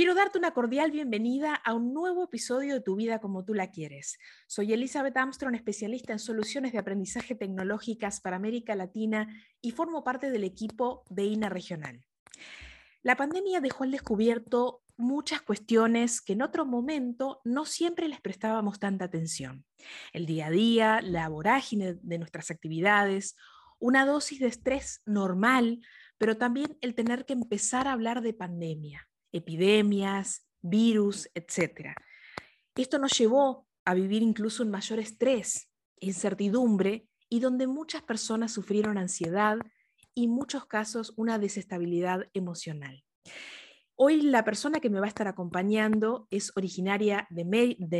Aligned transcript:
Quiero 0.00 0.14
darte 0.14 0.38
una 0.38 0.52
cordial 0.52 0.90
bienvenida 0.90 1.54
a 1.54 1.74
un 1.74 1.92
nuevo 1.92 2.24
episodio 2.24 2.72
de 2.72 2.80
Tu 2.80 2.96
vida 2.96 3.18
como 3.18 3.44
tú 3.44 3.52
la 3.52 3.70
quieres. 3.70 4.16
Soy 4.46 4.72
Elizabeth 4.72 5.14
Armstrong, 5.14 5.54
especialista 5.54 6.14
en 6.14 6.18
soluciones 6.18 6.72
de 6.72 6.78
aprendizaje 6.78 7.34
tecnológicas 7.34 8.22
para 8.22 8.36
América 8.36 8.74
Latina 8.74 9.28
y 9.60 9.72
formo 9.72 10.02
parte 10.02 10.30
del 10.30 10.44
equipo 10.44 11.04
de 11.10 11.24
INA 11.24 11.50
Regional. 11.50 12.02
La 13.02 13.14
pandemia 13.14 13.60
dejó 13.60 13.84
al 13.84 13.90
descubierto 13.90 14.80
muchas 14.96 15.42
cuestiones 15.42 16.22
que 16.22 16.32
en 16.32 16.40
otro 16.40 16.64
momento 16.64 17.42
no 17.44 17.66
siempre 17.66 18.08
les 18.08 18.22
prestábamos 18.22 18.78
tanta 18.78 19.04
atención. 19.04 19.66
El 20.14 20.24
día 20.24 20.46
a 20.46 20.50
día, 20.50 21.00
la 21.02 21.28
vorágine 21.28 21.98
de 22.00 22.16
nuestras 22.16 22.50
actividades, 22.50 23.36
una 23.78 24.06
dosis 24.06 24.40
de 24.40 24.46
estrés 24.46 25.02
normal, 25.04 25.82
pero 26.16 26.38
también 26.38 26.78
el 26.80 26.94
tener 26.94 27.26
que 27.26 27.34
empezar 27.34 27.86
a 27.86 27.92
hablar 27.92 28.22
de 28.22 28.32
pandemia 28.32 29.09
epidemias, 29.32 30.46
virus, 30.60 31.28
etc. 31.34 31.94
Esto 32.74 32.98
nos 32.98 33.16
llevó 33.18 33.66
a 33.84 33.94
vivir 33.94 34.22
incluso 34.22 34.62
en 34.62 34.70
mayor 34.70 34.98
estrés, 34.98 35.70
incertidumbre 35.98 37.06
y 37.28 37.40
donde 37.40 37.66
muchas 37.66 38.02
personas 38.02 38.52
sufrieron 38.52 38.98
ansiedad 38.98 39.58
y 40.14 40.24
en 40.24 40.30
muchos 40.30 40.66
casos 40.66 41.12
una 41.16 41.38
desestabilidad 41.38 42.28
emocional. 42.34 43.04
Hoy 44.02 44.22
la 44.22 44.44
persona 44.44 44.80
que 44.80 44.88
me 44.88 44.98
va 44.98 45.04
a 45.04 45.08
estar 45.10 45.28
acompañando 45.28 46.26
es 46.30 46.56
originaria 46.56 47.26
de, 47.28 47.44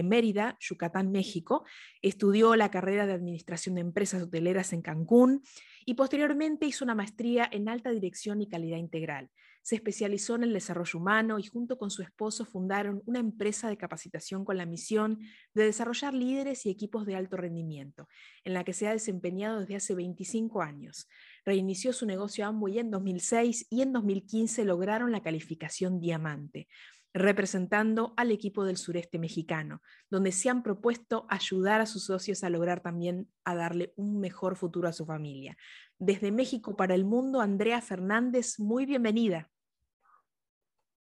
Mérida, 0.02 0.56
Yucatán, 0.58 1.12
México. 1.12 1.66
Estudió 2.00 2.56
la 2.56 2.70
carrera 2.70 3.06
de 3.06 3.12
Administración 3.12 3.74
de 3.74 3.82
Empresas 3.82 4.22
Hoteleras 4.22 4.72
en 4.72 4.80
Cancún 4.80 5.42
y 5.84 5.94
posteriormente 5.94 6.64
hizo 6.64 6.86
una 6.86 6.94
maestría 6.94 7.46
en 7.52 7.68
Alta 7.68 7.90
Dirección 7.90 8.40
y 8.40 8.48
Calidad 8.48 8.78
Integral. 8.78 9.30
Se 9.62 9.76
especializó 9.76 10.34
en 10.36 10.44
el 10.44 10.52
desarrollo 10.52 10.98
humano 10.98 11.38
y 11.38 11.44
junto 11.44 11.78
con 11.78 11.90
su 11.90 12.02
esposo 12.02 12.44
fundaron 12.44 13.02
una 13.06 13.18
empresa 13.18 13.68
de 13.68 13.76
capacitación 13.76 14.44
con 14.44 14.56
la 14.56 14.66
misión 14.66 15.20
de 15.54 15.64
desarrollar 15.64 16.14
líderes 16.14 16.64
y 16.66 16.70
equipos 16.70 17.06
de 17.06 17.16
alto 17.16 17.36
rendimiento, 17.36 18.08
en 18.44 18.54
la 18.54 18.64
que 18.64 18.72
se 18.72 18.88
ha 18.88 18.92
desempeñado 18.92 19.60
desde 19.60 19.76
hace 19.76 19.94
25 19.94 20.62
años. 20.62 21.08
Reinició 21.44 21.92
su 21.92 22.06
negocio 22.06 22.46
Amway 22.46 22.78
en 22.78 22.90
2006 22.90 23.66
y 23.70 23.82
en 23.82 23.92
2015 23.92 24.64
lograron 24.64 25.12
la 25.12 25.22
calificación 25.22 26.00
diamante 26.00 26.68
representando 27.12 28.14
al 28.16 28.30
equipo 28.30 28.64
del 28.64 28.76
sureste 28.76 29.18
mexicano, 29.18 29.82
donde 30.10 30.32
se 30.32 30.48
han 30.48 30.62
propuesto 30.62 31.26
ayudar 31.28 31.80
a 31.80 31.86
sus 31.86 32.04
socios 32.04 32.44
a 32.44 32.50
lograr 32.50 32.80
también 32.80 33.28
a 33.44 33.54
darle 33.54 33.92
un 33.96 34.20
mejor 34.20 34.56
futuro 34.56 34.88
a 34.88 34.92
su 34.92 35.04
familia. 35.06 35.56
Desde 35.98 36.30
México 36.30 36.76
para 36.76 36.94
el 36.94 37.04
mundo, 37.04 37.40
Andrea 37.40 37.80
Fernández, 37.80 38.58
muy 38.58 38.86
bienvenida. 38.86 39.50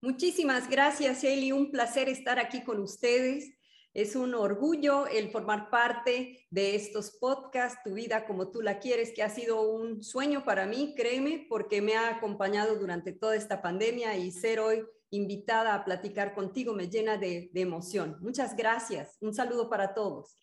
Muchísimas 0.02 0.70
gracias, 0.70 1.24
Eli. 1.24 1.52
Un 1.52 1.72
placer 1.72 2.10
estar 2.10 2.40
aquí 2.40 2.64
con 2.64 2.80
ustedes. 2.80 3.52
Es 3.94 4.16
un 4.16 4.34
orgullo 4.34 5.08
el 5.08 5.30
formar 5.30 5.70
parte 5.70 6.48
de 6.52 6.76
estos 6.76 7.12
podcasts, 7.20 7.82
Tu 7.84 7.94
vida 7.96 8.26
como 8.26 8.50
tú 8.50 8.62
la 8.62 8.80
quieres, 8.80 9.12
que 9.14 9.24
ha 9.24 9.30
sido 9.30 9.62
un 9.62 10.04
sueño 10.04 10.46
para 10.46 10.68
mí, 10.68 10.94
créeme, 10.96 11.48
porque 11.50 11.82
me 11.82 11.96
ha 11.96 12.16
acompañado 12.16 12.76
durante 12.80 13.12
toda 13.12 13.36
esta 13.36 13.62
pandemia 13.62 14.16
y 14.16 14.32
ser 14.32 14.60
hoy 14.60 14.86
invitada 15.12 15.74
a 15.74 15.86
platicar 15.86 16.34
contigo 16.34 16.74
me 16.74 16.90
llena 16.90 17.18
de, 17.18 17.50
emoción. 17.54 18.18
Muchas 18.22 18.56
gracias. 18.56 19.18
Un 19.22 19.34
saludo 19.34 19.70
para 19.70 19.94
todos. 19.94 20.36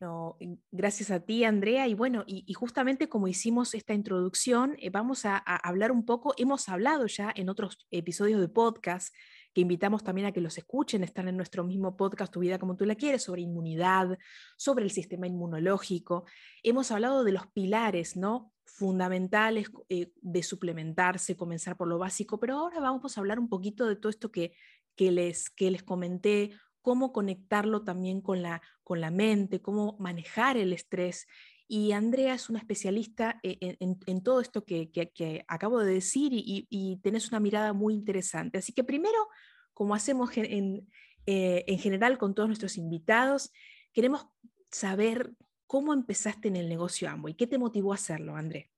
No, 0.00 0.36
gracias 0.72 1.12
a 1.12 1.20
ti, 1.20 1.44
Andrea. 1.44 1.86
Y 1.86 1.94
bueno, 1.94 2.24
y, 2.26 2.52
justamente 2.54 3.08
como 3.08 3.28
hicimos 3.28 3.74
esta 3.74 3.94
introducción, 3.94 4.74
eh, 4.80 4.90
vamos 4.90 5.24
a, 5.24 5.36
hablar 5.36 5.92
un 5.92 6.04
poco, 6.04 6.34
hemos 6.38 6.68
hablado 6.68 7.06
ya 7.06 7.32
en 7.36 7.48
otros 7.48 7.86
episodios 7.90 8.40
de 8.40 8.48
podcast, 8.48 9.14
que 9.54 9.60
invitamos 9.60 10.02
también 10.02 10.26
a 10.26 10.32
que 10.32 10.40
los 10.40 10.58
escuchen, 10.58 11.04
están 11.04 11.28
en 11.28 11.36
nuestro 11.36 11.62
mismo 11.62 11.96
podcast, 11.96 12.32
Tu 12.32 12.40
vida 12.40 12.58
como 12.58 12.74
tú 12.74 12.84
la 12.84 12.96
quieres, 12.96 13.22
sobre 13.22 13.42
inmunidad, 13.42 14.18
sobre 14.56 14.82
el 14.84 14.90
sistema 14.90 15.28
inmunológico. 15.28 16.24
Hemos 16.64 16.90
hablado 16.90 17.22
de 17.22 17.32
los 17.32 17.46
pilares, 17.48 18.16
¿no? 18.16 18.51
Fundamentales 18.64 19.70
eh, 19.88 20.12
de 20.20 20.42
suplementarse, 20.42 21.36
comenzar 21.36 21.76
por 21.76 21.88
lo 21.88 21.98
básico, 21.98 22.38
pero 22.40 22.58
ahora 22.58 22.80
vamos 22.80 23.16
a 23.16 23.20
hablar 23.20 23.38
un 23.38 23.48
poquito 23.48 23.86
de 23.86 23.96
todo 23.96 24.10
esto 24.10 24.30
que, 24.30 24.54
que, 24.96 25.10
les, 25.10 25.50
que 25.50 25.70
les 25.70 25.82
comenté, 25.82 26.52
cómo 26.80 27.12
conectarlo 27.12 27.84
también 27.84 28.20
con 28.20 28.42
la, 28.42 28.60
con 28.82 29.00
la 29.00 29.10
mente, 29.10 29.62
cómo 29.62 29.96
manejar 29.98 30.56
el 30.56 30.72
estrés. 30.72 31.26
Y 31.68 31.92
Andrea 31.92 32.34
es 32.34 32.50
una 32.50 32.58
especialista 32.58 33.40
e, 33.42 33.76
en, 33.80 34.22
todo 34.22 34.40
esto 34.40 34.64
que, 34.64 34.90
que, 34.90 35.44
acabo 35.48 35.80
de 35.80 35.94
decir 35.94 36.32
y, 36.32 36.66
y, 36.68 36.96
tenés 36.98 37.28
una 37.28 37.40
mirada 37.40 37.72
muy 37.72 37.94
interesante. 37.94 38.58
Así 38.58 38.72
que 38.72 38.84
primero, 38.84 39.28
como 39.72 39.94
hacemos 39.94 40.36
en, 40.36 40.88
eh, 41.26 41.64
en 41.66 41.78
general 41.78 42.18
con 42.18 42.34
todos 42.34 42.48
nuestros 42.48 42.76
invitados, 42.76 43.52
queremos 43.92 44.26
saber 44.70 45.32
¿Cómo 45.72 45.94
empezaste 45.94 46.48
en 46.48 46.56
el 46.56 46.68
negocio 46.68 47.08
Amway? 47.08 47.32
¿Qué 47.32 47.46
te 47.46 47.56
motivó 47.56 47.92
a 47.92 47.94
hacerlo, 47.94 48.36
André? 48.36 48.70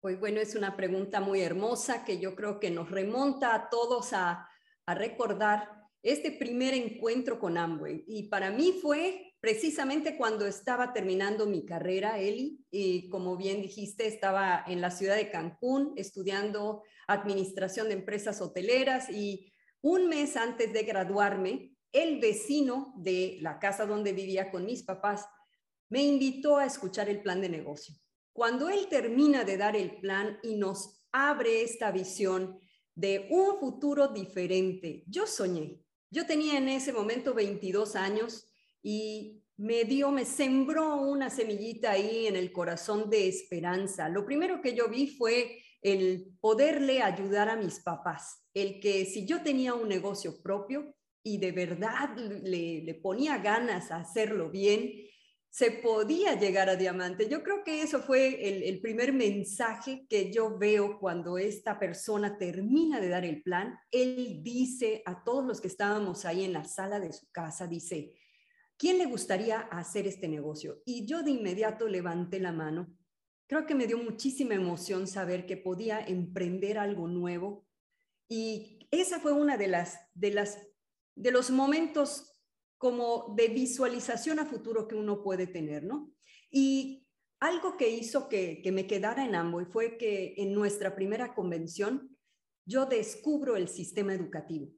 Pues 0.00 0.18
bueno, 0.18 0.40
es 0.40 0.54
una 0.54 0.78
pregunta 0.78 1.20
muy 1.20 1.42
hermosa 1.42 2.06
que 2.06 2.18
yo 2.18 2.34
creo 2.34 2.58
que 2.58 2.70
nos 2.70 2.90
remonta 2.90 3.54
a 3.54 3.68
todos 3.68 4.14
a, 4.14 4.48
recordar 4.86 5.68
este 6.02 6.30
primer 6.30 6.72
encuentro 6.72 7.38
con 7.38 7.58
Amway. 7.58 8.02
Y 8.06 8.30
para 8.30 8.50
mí 8.50 8.78
fue 8.80 9.34
precisamente 9.40 10.16
cuando 10.16 10.46
estaba 10.46 10.94
terminando 10.94 11.44
mi 11.44 11.66
carrera, 11.66 12.18
Eli, 12.18 12.64
y 12.70 13.10
como 13.10 13.36
bien 13.36 13.60
dijiste, 13.60 14.06
estaba 14.06 14.64
en 14.66 14.80
la 14.80 14.90
ciudad 14.90 15.16
de 15.16 15.30
Cancún 15.30 15.92
estudiando 15.96 16.82
administración 17.06 17.88
de 17.88 17.94
empresas 17.96 18.40
hoteleras 18.40 19.10
y 19.10 19.52
un 19.82 20.08
mes 20.08 20.38
antes 20.38 20.72
de 20.72 20.82
graduarme, 20.84 21.76
el 21.92 22.20
vecino 22.20 22.94
de 22.96 23.36
la 23.42 23.58
casa 23.58 23.84
donde 23.84 24.14
vivía 24.14 24.50
con 24.50 24.64
mis 24.64 24.82
papás 24.82 25.26
me 25.94 26.02
invitó 26.02 26.56
a 26.56 26.66
escuchar 26.66 27.08
el 27.08 27.22
plan 27.22 27.40
de 27.40 27.48
negocio. 27.48 27.94
Cuando 28.32 28.68
él 28.68 28.88
termina 28.90 29.44
de 29.44 29.56
dar 29.56 29.76
el 29.76 30.00
plan 30.00 30.40
y 30.42 30.56
nos 30.56 31.06
abre 31.12 31.62
esta 31.62 31.92
visión 31.92 32.58
de 32.96 33.28
un 33.30 33.60
futuro 33.60 34.08
diferente, 34.08 35.04
yo 35.06 35.24
soñé. 35.24 35.84
Yo 36.10 36.26
tenía 36.26 36.58
en 36.58 36.68
ese 36.68 36.92
momento 36.92 37.32
22 37.32 37.94
años 37.94 38.44
y 38.82 39.44
me 39.56 39.84
dio, 39.84 40.10
me 40.10 40.24
sembró 40.24 40.96
una 40.96 41.30
semillita 41.30 41.92
ahí 41.92 42.26
en 42.26 42.34
el 42.34 42.50
corazón 42.50 43.08
de 43.08 43.28
esperanza. 43.28 44.08
Lo 44.08 44.26
primero 44.26 44.60
que 44.60 44.74
yo 44.74 44.88
vi 44.88 45.06
fue 45.06 45.62
el 45.80 46.36
poderle 46.40 47.02
ayudar 47.02 47.48
a 47.48 47.54
mis 47.54 47.78
papás, 47.78 48.42
el 48.52 48.80
que 48.80 49.04
si 49.04 49.26
yo 49.26 49.44
tenía 49.44 49.74
un 49.74 49.88
negocio 49.88 50.42
propio 50.42 50.92
y 51.22 51.38
de 51.38 51.52
verdad 51.52 52.16
le, 52.16 52.82
le 52.82 52.94
ponía 52.94 53.38
ganas 53.38 53.92
a 53.92 53.98
hacerlo 53.98 54.50
bien, 54.50 54.90
se 55.54 55.70
podía 55.70 56.34
llegar 56.34 56.68
a 56.68 56.74
diamante. 56.74 57.28
Yo 57.28 57.44
creo 57.44 57.62
que 57.62 57.80
eso 57.80 58.00
fue 58.00 58.68
el, 58.68 58.80
primer 58.80 59.12
mensaje 59.12 60.04
que 60.10 60.32
yo 60.32 60.58
veo 60.58 60.98
cuando 60.98 61.38
esta 61.38 61.78
persona 61.78 62.36
termina 62.36 63.00
de 63.00 63.08
dar 63.08 63.24
el 63.24 63.40
plan. 63.40 63.78
Él 63.92 64.40
dice 64.42 65.04
a 65.06 65.22
todos 65.22 65.46
los 65.46 65.60
que 65.60 65.68
estábamos 65.68 66.24
ahí 66.24 66.42
en 66.42 66.52
la 66.52 66.64
sala 66.64 66.98
de 66.98 67.12
su 67.12 67.30
casa, 67.30 67.68
dice, 67.68 68.16
¿quién 68.76 68.98
le 68.98 69.06
gustaría 69.06 69.60
hacer 69.60 70.08
este 70.08 70.26
negocio? 70.26 70.82
Y 70.84 71.06
yo 71.06 71.22
de 71.22 71.30
inmediato 71.30 71.86
levanté 71.86 72.40
la 72.40 72.50
mano. 72.50 72.92
Creo 73.46 73.64
que 73.64 73.76
me 73.76 73.86
dio 73.86 73.98
muchísima 73.98 74.56
emoción 74.56 75.06
saber 75.06 75.46
que 75.46 75.56
podía 75.56 76.00
emprender 76.00 76.78
algo 76.78 77.06
nuevo. 77.06 77.64
Y 78.28 78.88
esa 78.90 79.20
fue 79.20 79.32
una 79.32 79.56
de 79.56 79.68
las, 79.68 80.00
de 80.14 80.32
las, 80.32 80.66
de 81.14 81.30
los 81.30 81.52
momentos 81.52 82.33
como 82.84 83.32
de 83.34 83.48
visualización 83.48 84.40
a 84.40 84.44
futuro 84.44 84.86
que 84.86 84.94
uno 84.94 85.22
puede 85.22 85.46
tener, 85.46 85.84
¿no? 85.84 86.12
Y 86.50 87.08
algo 87.40 87.78
que 87.78 87.88
hizo 87.88 88.28
que, 88.28 88.60
me 88.74 88.86
quedara 88.86 89.24
en 89.24 89.34
Amway 89.34 89.64
fue 89.64 89.96
que 89.96 90.34
en 90.36 90.52
nuestra 90.52 90.94
primera 90.94 91.34
convención 91.34 92.14
yo 92.66 92.84
descubro 92.84 93.56
el 93.56 93.68
sistema 93.68 94.12
educativo. 94.12 94.68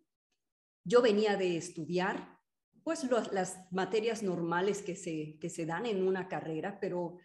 Yo 0.85 1.03
venía 1.03 1.37
de 1.37 1.57
estudiar, 1.57 2.39
pues 2.85 3.03
las 3.33 3.59
materias 3.73 4.23
normales 4.23 4.83
que 4.83 4.95
se, 4.95 5.37
que 5.41 5.51
se 5.51 5.67
dan 5.67 5.85
en 5.85 6.07
una 6.07 6.29
carrera, 6.29 6.79
pero 6.81 7.17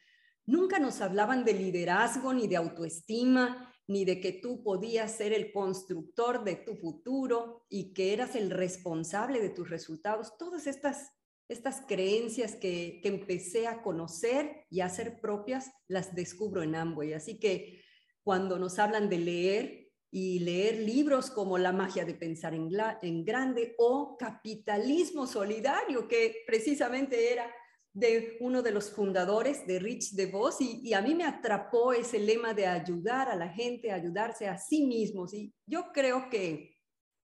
nunca 0.47 0.79
nos 0.79 0.99
hablaban 1.01 1.45
de 1.45 1.53
liderazgo 1.53 2.33
ni 2.33 2.47
de 2.47 2.57
autoestima, 2.57 3.71
ni 3.91 4.05
de 4.05 4.19
que 4.21 4.31
tú 4.31 4.63
podías 4.63 5.11
ser 5.11 5.33
el 5.33 5.51
constructor 5.51 6.43
de 6.43 6.55
tu 6.55 6.75
futuro 6.75 7.65
y 7.69 7.93
que 7.93 8.13
eras 8.13 8.35
el 8.35 8.49
responsable 8.49 9.41
de 9.41 9.49
tus 9.49 9.69
resultados. 9.69 10.37
Todas 10.37 10.67
estas 10.67 11.11
estas 11.51 11.81
creencias 11.85 12.55
que, 12.55 13.01
que 13.03 13.09
empecé 13.09 13.67
a 13.67 13.81
conocer 13.81 14.65
y 14.69 14.79
a 14.79 14.85
hacer 14.85 15.19
propias, 15.19 15.69
las 15.89 16.15
descubro 16.15 16.63
en 16.63 16.75
Amway. 16.75 17.11
Así 17.11 17.39
que 17.39 17.81
cuando 18.23 18.57
nos 18.57 18.79
hablan 18.79 19.09
de 19.09 19.17
leer 19.17 19.91
y 20.09 20.39
leer 20.39 20.79
libros 20.79 21.29
como 21.29 21.57
La 21.57 21.73
magia 21.73 22.05
de 22.05 22.13
pensar 22.13 22.53
en, 22.53 22.69
en 23.01 23.25
grande 23.25 23.75
o 23.77 24.15
Capitalismo 24.17 25.27
Solidario, 25.27 26.07
que 26.07 26.43
precisamente 26.47 27.33
era 27.33 27.53
de 27.93 28.37
uno 28.39 28.61
de 28.61 28.71
los 28.71 28.91
fundadores 28.91 29.67
de 29.67 29.79
Rich 29.79 30.11
DeVos 30.11 30.61
y, 30.61 30.81
y 30.83 30.93
a 30.93 31.01
mí 31.01 31.13
me 31.13 31.25
atrapó 31.25 31.93
ese 31.93 32.19
lema 32.19 32.53
de 32.53 32.67
ayudar 32.67 33.29
a 33.29 33.35
la 33.35 33.49
gente, 33.49 33.91
ayudarse 33.91 34.47
a 34.47 34.57
sí 34.57 34.85
mismos. 34.85 35.33
Y 35.33 35.53
yo 35.65 35.91
creo 35.93 36.29
que, 36.29 36.77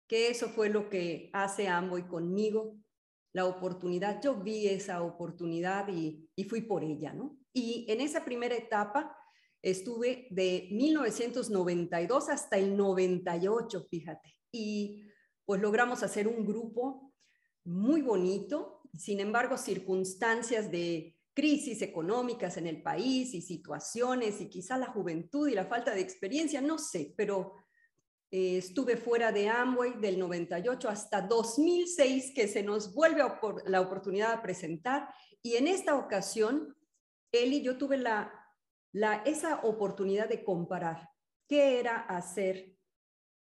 que 0.07 0.29
eso 0.29 0.49
fue 0.51 0.69
lo 0.69 0.91
que 0.91 1.31
hace 1.33 1.69
Amway 1.69 2.07
conmigo 2.07 2.77
la 3.33 3.47
oportunidad, 3.47 4.21
yo 4.23 4.35
vi 4.35 4.67
esa 4.67 5.03
oportunidad 5.03 5.89
y, 5.89 6.29
fui 6.49 6.62
por 6.62 6.83
ella, 6.83 7.12
¿no? 7.12 7.39
Y 7.53 7.87
en 7.89 8.01
esa 8.01 8.25
primera 8.25 8.57
etapa 8.57 9.17
estuve 9.62 10.27
de 10.31 10.69
1992 10.73 12.29
hasta 12.29 12.57
el 12.57 12.77
98, 12.77 13.87
fíjate, 13.89 14.35
y 14.51 15.07
pues 15.45 15.61
logramos 15.61 16.03
hacer 16.03 16.27
un 16.27 16.45
grupo 16.47 17.12
muy 17.65 18.03
bonito, 18.03 18.80
sin 18.98 19.20
embargo, 19.20 19.56
circunstancias 19.56 20.70
de 20.70 21.16
crisis 21.32 21.81
económicas 21.82 22.56
en 22.56 22.66
el 22.66 22.82
país 22.82 23.34
y 23.34 23.40
situaciones 23.40 24.40
y 24.40 24.48
quizá 24.48 24.76
la 24.76 24.87
juventud 24.87 25.48
y 25.48 25.54
la 25.54 25.66
falta 25.66 25.94
de 25.94 26.00
experiencia, 26.00 26.60
no 26.60 26.78
sé, 26.78 27.14
pero 27.16 27.54
eh, 28.31 28.58
estuve 28.58 28.96
fuera 28.96 29.32
de 29.32 29.48
Amway 29.48 29.94
del 30.00 30.19
98 30.19 30.88
hasta 30.88 31.20
2006, 31.22 32.32
que 32.34 32.46
se 32.46 32.62
nos 32.62 32.94
vuelve 32.94 33.22
la 33.66 33.81
oportunidad 33.81 34.37
de 34.37 34.42
presentar. 34.42 35.08
Y 35.42 35.56
en 35.56 35.66
esta 35.66 35.96
ocasión, 35.96 36.76
y 37.32 37.62
yo 37.62 37.76
tuve 37.76 37.96
la, 37.96 38.32
esa 39.25 39.60
oportunidad 39.62 40.28
de 40.28 40.44
comparar 40.44 41.08
qué 41.48 41.81
era 41.81 41.96
hacer, 42.02 42.76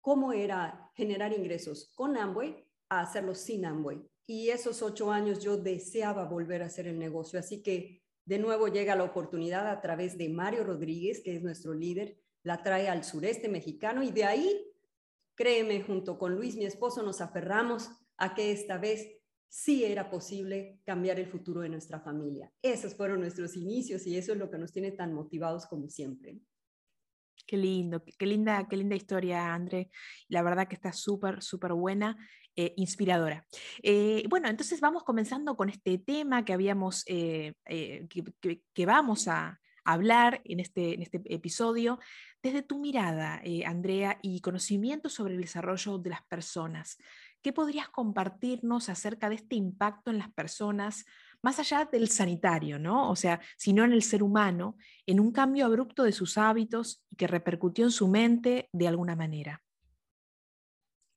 cómo 0.01 0.33
era 0.33 0.91
generar 0.95 1.33
ingresos 1.33 1.91
con 1.95 2.17
Amway 2.17 2.65
a 2.89 3.01
hacerlo 3.01 3.35
sin 3.35 3.65
Amway. 3.65 4.01
Y 4.29 4.49
esos 4.49 4.81
ocho 4.81 5.11
años 5.11 5.39
yo 5.39 5.57
deseaba 5.57 6.25
volver 6.25 6.61
a 6.61 6.67
hacer 6.67 6.87
el 6.87 6.99
negocio. 6.99 7.39
Así 7.39 7.63
que 7.63 8.03
de 8.25 8.37
nuevo 8.37 8.67
llega 8.67 8.95
la 8.95 9.03
oportunidad 9.03 9.67
a 9.67 9.81
través 9.81 10.17
de 10.17 10.29
Mario 10.29 10.63
Rodríguez, 10.63 11.21
que 11.23 11.35
es 11.35 11.41
nuestro 11.41 11.73
líder, 11.73 12.17
la 12.43 12.61
trae 12.61 12.87
al 12.87 13.03
sureste 13.03 13.49
mexicano 13.49 14.03
y 14.03 14.11
de 14.11 14.25
ahí 14.25 14.69
Créeme, 15.39 15.81
junto 15.83 16.19
con 16.19 16.35
Luis, 16.35 16.57
mi 16.57 16.65
esposo, 16.65 17.01
nos 17.01 17.21
aferramos 17.21 17.89
a 18.17 18.35
que 18.35 18.51
esta 18.51 18.77
vez 18.77 19.09
sí 19.47 19.85
era 19.85 20.09
posible 20.09 20.81
cambiar 20.83 21.17
el 21.17 21.27
futuro 21.27 21.61
de 21.61 21.69
nuestra 21.69 22.01
familia. 22.01 22.51
Esos 22.61 22.93
fueron 22.93 23.21
nuestros 23.21 23.55
inicios 23.55 24.05
y 24.05 24.17
eso 24.17 24.33
es 24.33 24.37
lo 24.37 24.51
que 24.51 24.57
nos 24.57 24.73
tiene 24.73 24.91
tan 24.91 25.13
motivados 25.13 25.65
como 25.65 25.87
siempre. 25.87 26.41
Qué 27.45 27.57
lindo, 27.57 28.03
qué 28.18 28.25
linda, 28.25 28.68
qué 28.68 28.77
linda 28.77 28.95
historia, 28.95 29.53
André. 29.53 29.89
La 30.27 30.41
verdad 30.41 30.68
que 30.68 30.75
está 30.75 30.94
súper, 30.94 31.41
súper 31.41 31.74
buena, 31.74 32.18
eh, 32.56 32.74
inspiradora. 32.77 33.45
Eh, 33.81 34.25
bueno, 34.30 34.50
entonces 34.50 34.81
vamos 34.81 35.03
comenzando 35.03 35.56
con 35.56 35.69
este 35.69 35.97
tema 35.97 36.45
que 36.45 36.53
habíamos, 36.53 37.03
eh, 37.07 37.53
que, 37.65 38.86
vamos 38.86 39.27
a, 39.27 39.59
hablar 39.86 40.41
en 40.45 40.59
este, 40.59 40.94
en 40.94 41.01
este 41.01 41.21
episodio 41.25 42.00
desde 42.44 42.62
tu 42.62 42.80
mirada, 42.80 43.42
eh, 43.44 43.65
Andrea, 43.65 44.19
y 44.21 44.39
conocimiento 44.42 45.09
sobre 45.09 45.33
el 45.33 45.42
desarrollo 45.42 45.97
de 45.97 46.12
las 46.12 46.21
personas. 46.24 46.97
¿Qué 47.42 47.53
podrías 47.53 47.89
compartirnos 47.89 48.89
acerca 48.89 49.30
de 49.30 49.35
este 49.35 49.56
impacto 49.56 50.12
en 50.12 50.19
las 50.19 50.31
personas, 50.31 51.06
más 51.41 51.59
allá 51.59 51.88
del 51.91 52.09
sanitario, 52.09 52.80
¿no? 52.80 53.09
O 53.09 53.15
sea, 53.15 53.39
sino 53.57 53.83
en 53.83 53.94
el 53.94 54.03
ser 54.03 54.24
humano, 54.24 54.77
en 55.06 55.19
un 55.19 55.31
cambio 55.31 55.65
abrupto 55.65 56.03
de 56.03 56.12
sus 56.12 56.38
hábitos 56.38 57.03
que 57.18 57.27
repercutió 57.27 57.86
en 57.86 57.91
su 57.91 58.07
mente 58.07 58.69
de 58.71 58.88
alguna 58.88 59.15
manera? 59.15 59.63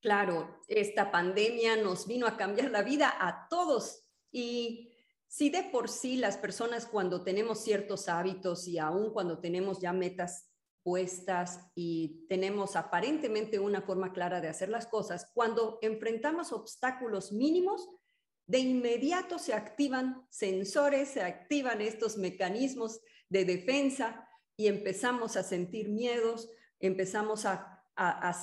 Claro, 0.01 0.61
esta 0.67 1.11
pandemia 1.13 1.77
nos 1.77 2.07
vino 2.07 2.27
a 2.27 2.37
cambiar 2.37 2.71
la 2.71 2.83
vida 2.83 3.15
a 3.21 3.47
todos 3.49 4.05
y 4.33 4.93
si 5.29 5.49
de 5.49 5.63
por 5.63 5.89
sí 5.89 6.17
las 6.17 6.37
personas 6.37 6.87
cuando 6.87 7.23
tenemos 7.23 7.63
ciertos 7.63 8.09
hábitos 8.09 8.67
y 8.67 8.79
aún 8.79 9.13
cuando 9.13 9.39
tenemos 9.39 9.81
ya 9.81 9.93
metas 9.93 10.51
puestas 10.83 11.71
y 11.75 12.27
tenemos 12.29 12.75
aparentemente 12.77 13.59
una 13.59 13.83
forma 13.83 14.13
clara 14.13 14.41
de 14.41 14.49
hacer 14.49 14.69
las 14.69 14.87
cosas, 14.87 15.31
cuando 15.33 15.79
enfrentamos 15.81 16.53
obstáculos 16.53 17.33
mínimos, 17.33 17.89
de 18.47 18.59
inmediato 18.59 19.39
se 19.39 19.55
activan 19.55 20.27
sensores, 20.31 21.09
se 21.09 21.23
activan 21.23 21.81
estos 21.81 22.17
mecanismos 22.19 23.01
de 23.29 23.45
defensa 23.45 24.29
y 24.57 24.67
empezamos 24.67 25.37
a 25.37 25.43
sentir 25.43 25.89
miedos, 25.89 26.51
empezamos 26.81 27.47
a 27.47 27.69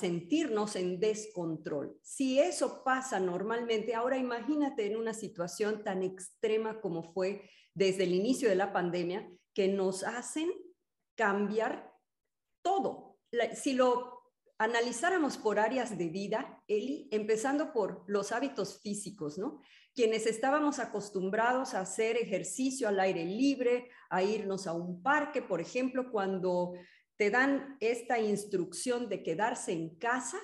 sentirnos 0.00 0.76
en 0.76 1.00
descontrol. 1.00 1.98
Si 2.02 2.38
eso 2.38 2.82
pasa 2.84 3.20
normalmente, 3.20 3.94
ahora 3.94 4.16
imagínate 4.16 4.86
en 4.86 4.96
una 4.96 5.14
situación 5.14 5.84
tan 5.84 6.02
extrema 6.02 6.80
como 6.80 7.12
fue 7.12 7.48
desde 7.74 8.04
el 8.04 8.14
inicio 8.14 8.48
de 8.48 8.56
la 8.56 8.72
pandemia, 8.72 9.30
que 9.54 9.68
nos 9.68 10.04
hacen 10.04 10.50
cambiar 11.16 11.92
todo. 12.62 13.18
si 13.54 13.74
lo 13.74 14.20
analizáramos 14.58 15.38
por 15.38 15.58
áreas 15.58 15.96
de 15.96 16.08
vida, 16.08 16.62
Eli, 16.68 17.08
empezando 17.10 17.72
por 17.72 18.04
los 18.06 18.32
hábitos 18.32 18.80
físicos, 18.80 19.38
¿no? 19.38 19.60
Quienes 19.94 20.26
estábamos 20.26 20.78
acostumbrados 20.78 21.74
a 21.74 21.80
hacer 21.80 22.16
ejercicio 22.16 22.88
al 22.88 23.00
aire 23.00 23.24
libre, 23.24 23.90
a 24.08 24.22
irnos 24.22 24.66
a 24.66 24.72
un 24.72 25.02
parque, 25.02 25.42
por 25.42 25.60
ejemplo, 25.60 26.10
cuando 26.10 26.74
te 27.16 27.30
dan 27.30 27.76
esta 27.80 28.18
instrucción 28.18 29.08
de 29.08 29.22
quedarse 29.22 29.72
en 29.72 29.96
casa, 29.96 30.38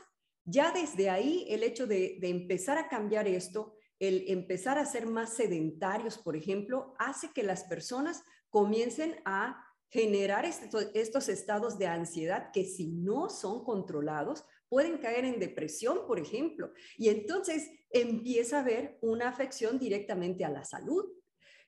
ya 0.44 0.72
desde 0.72 1.10
ahí 1.10 1.46
el 1.48 1.62
hecho 1.62 1.87
de, 1.87 2.19
empezar 2.22 2.78
a 2.78 2.88
cambiar 2.88 3.26
esto, 3.26 3.75
el 3.98 4.25
empezar 4.28 4.78
a 4.78 4.84
ser 4.87 5.06
más 5.06 5.34
sedentarios, 5.34 6.19
por 6.19 6.37
ejemplo, 6.37 6.94
hace 6.98 7.32
que 7.32 7.43
las 7.43 7.64
personas 7.64 8.22
comiencen 8.50 9.16
a 9.25 9.64
generar 9.88 10.44
estos 10.44 11.28
estados 11.28 11.78
de 11.78 11.87
ansiedad 11.87 12.50
que 12.52 12.64
si 12.64 12.88
no 12.88 13.31
son 13.31 13.64
controlados 13.64 14.44
pueden 14.69 14.99
caer 14.99 15.25
en 15.25 15.41
depresión, 15.41 16.07
por 16.07 16.19
ejemplo. 16.19 16.73
Y 16.96 17.08
entonces 17.08 17.70
empieza 17.91 18.58
a 18.58 18.61
haber 18.61 18.99
una 19.01 19.29
afección 19.29 19.79
directamente 19.79 20.44
a 20.44 20.51
la 20.51 20.65
salud. 20.65 21.05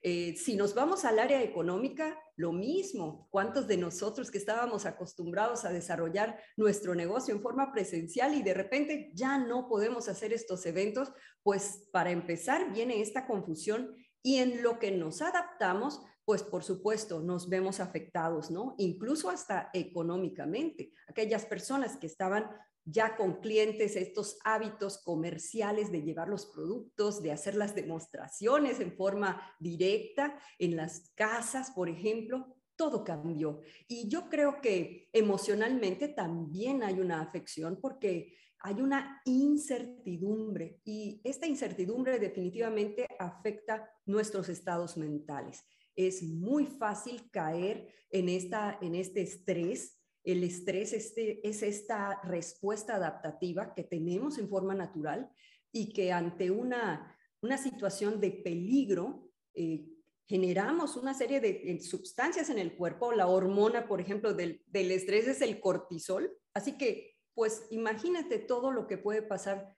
Eh, 0.01 0.35
si 0.37 0.55
nos 0.55 0.73
vamos 0.73 1.03
al 1.03 1.19
área 1.19 1.43
económica, 1.43 2.17
lo 2.37 2.53
mismo. 2.53 3.27
¿Cuántos 3.31 3.67
de 3.67 3.75
nosotros 3.75 4.31
que 4.31 4.37
estábamos 4.37 4.85
acostumbrados 4.85 5.65
a 5.65 5.73
desarrollar 5.73 6.39
nuestro 6.55 6.95
negocio 6.95 7.33
en 7.35 7.41
forma 7.41 7.73
presencial 7.73 8.33
y 8.33 8.41
de 8.41 8.53
repente 8.53 9.11
ya 9.13 9.37
no 9.37 9.67
podemos 9.67 10.07
hacer 10.07 10.31
estos 10.31 10.65
eventos? 10.65 11.11
Pues 11.43 11.89
para 11.91 12.11
empezar 12.11 12.71
viene 12.71 13.01
esta 13.01 13.27
confusión 13.27 13.93
y 14.21 14.37
en 14.37 14.63
lo 14.63 14.79
que 14.79 14.91
nos 14.91 15.21
adaptamos, 15.21 16.01
pues 16.29 16.43
por 16.43 16.63
supuesto 16.63 17.21
nos 17.21 17.49
vemos 17.49 17.79
afectados, 17.79 18.51
¿no? 18.51 18.75
Incluso 18.77 19.31
hasta 19.31 19.71
económicamente. 19.73 20.91
Aquellas 21.07 21.43
personas 21.43 21.97
que 21.97 22.05
estaban 22.05 22.47
ya 22.85 23.17
con 23.17 23.41
clientes 23.41 23.95
estos 23.95 24.37
hábitos 24.43 24.99
comerciales 24.99 25.91
de 25.91 26.03
llevar 26.03 26.29
los 26.29 26.45
productos, 26.45 27.23
de 27.23 27.31
hacer 27.31 27.55
las 27.55 27.73
demostraciones 27.73 28.79
en 28.79 28.95
forma 28.95 29.41
directa 29.59 30.37
en 30.59 30.75
las 30.75 31.11
casas, 31.15 31.71
por 31.71 31.89
ejemplo, 31.89 32.55
todo 32.75 33.03
cambió. 33.03 33.61
Y 33.87 34.07
yo 34.07 34.29
creo 34.29 34.61
que 34.61 35.09
emocionalmente 35.11 36.09
también 36.09 36.83
hay 36.83 36.99
una 36.99 37.21
afección 37.21 37.79
porque 37.81 38.37
hay 38.59 38.81
una 38.81 39.19
incertidumbre 39.25 40.79
y 40.83 41.21
esta 41.23 41.47
incertidumbre 41.47 42.19
definitivamente 42.19 43.07
afecta 43.17 43.89
nuestros 44.05 44.47
estados 44.47 44.95
mentales. 44.95 45.65
Es 46.07 46.23
muy 46.23 46.65
fácil 46.65 47.29
caer 47.29 47.93
en, 48.09 48.29
esta, 48.29 48.77
en 48.81 48.95
este 48.95 49.21
estrés 49.21 49.99
el 50.23 50.43
estrés 50.43 50.93
este, 50.93 51.45
es 51.47 51.63
esta 51.63 52.21
respuesta 52.23 52.95
adaptativa 52.95 53.73
que 53.73 53.83
tenemos 53.83 54.37
en 54.37 54.47
forma 54.47 54.75
natural 54.75 55.29
y 55.71 55.91
que 55.91 56.11
ante 56.11 56.51
una, 56.51 57.17
una 57.41 57.57
situación 57.57 58.19
de 58.19 58.31
peligro 58.31 59.29
eh, 59.53 59.87
generamos 60.25 60.95
una 60.97 61.13
serie 61.13 61.41
de 61.41 61.79
sustancias 61.81 62.49
en 62.49 62.59
el 62.59 62.75
cuerpo. 62.75 63.11
La 63.11 63.27
hormona, 63.27 63.87
por 63.87 63.99
ejemplo, 63.99 64.33
del, 64.33 64.63
del 64.67 64.91
estrés 64.91 65.27
es 65.27 65.41
el 65.41 65.59
cortisol. 65.59 66.31
Así 66.53 66.77
que, 66.77 67.17
pues 67.33 67.65
imagínate 67.71 68.37
todo 68.39 68.71
lo 68.71 68.87
que 68.87 68.97
puede 68.97 69.21
pasar 69.23 69.75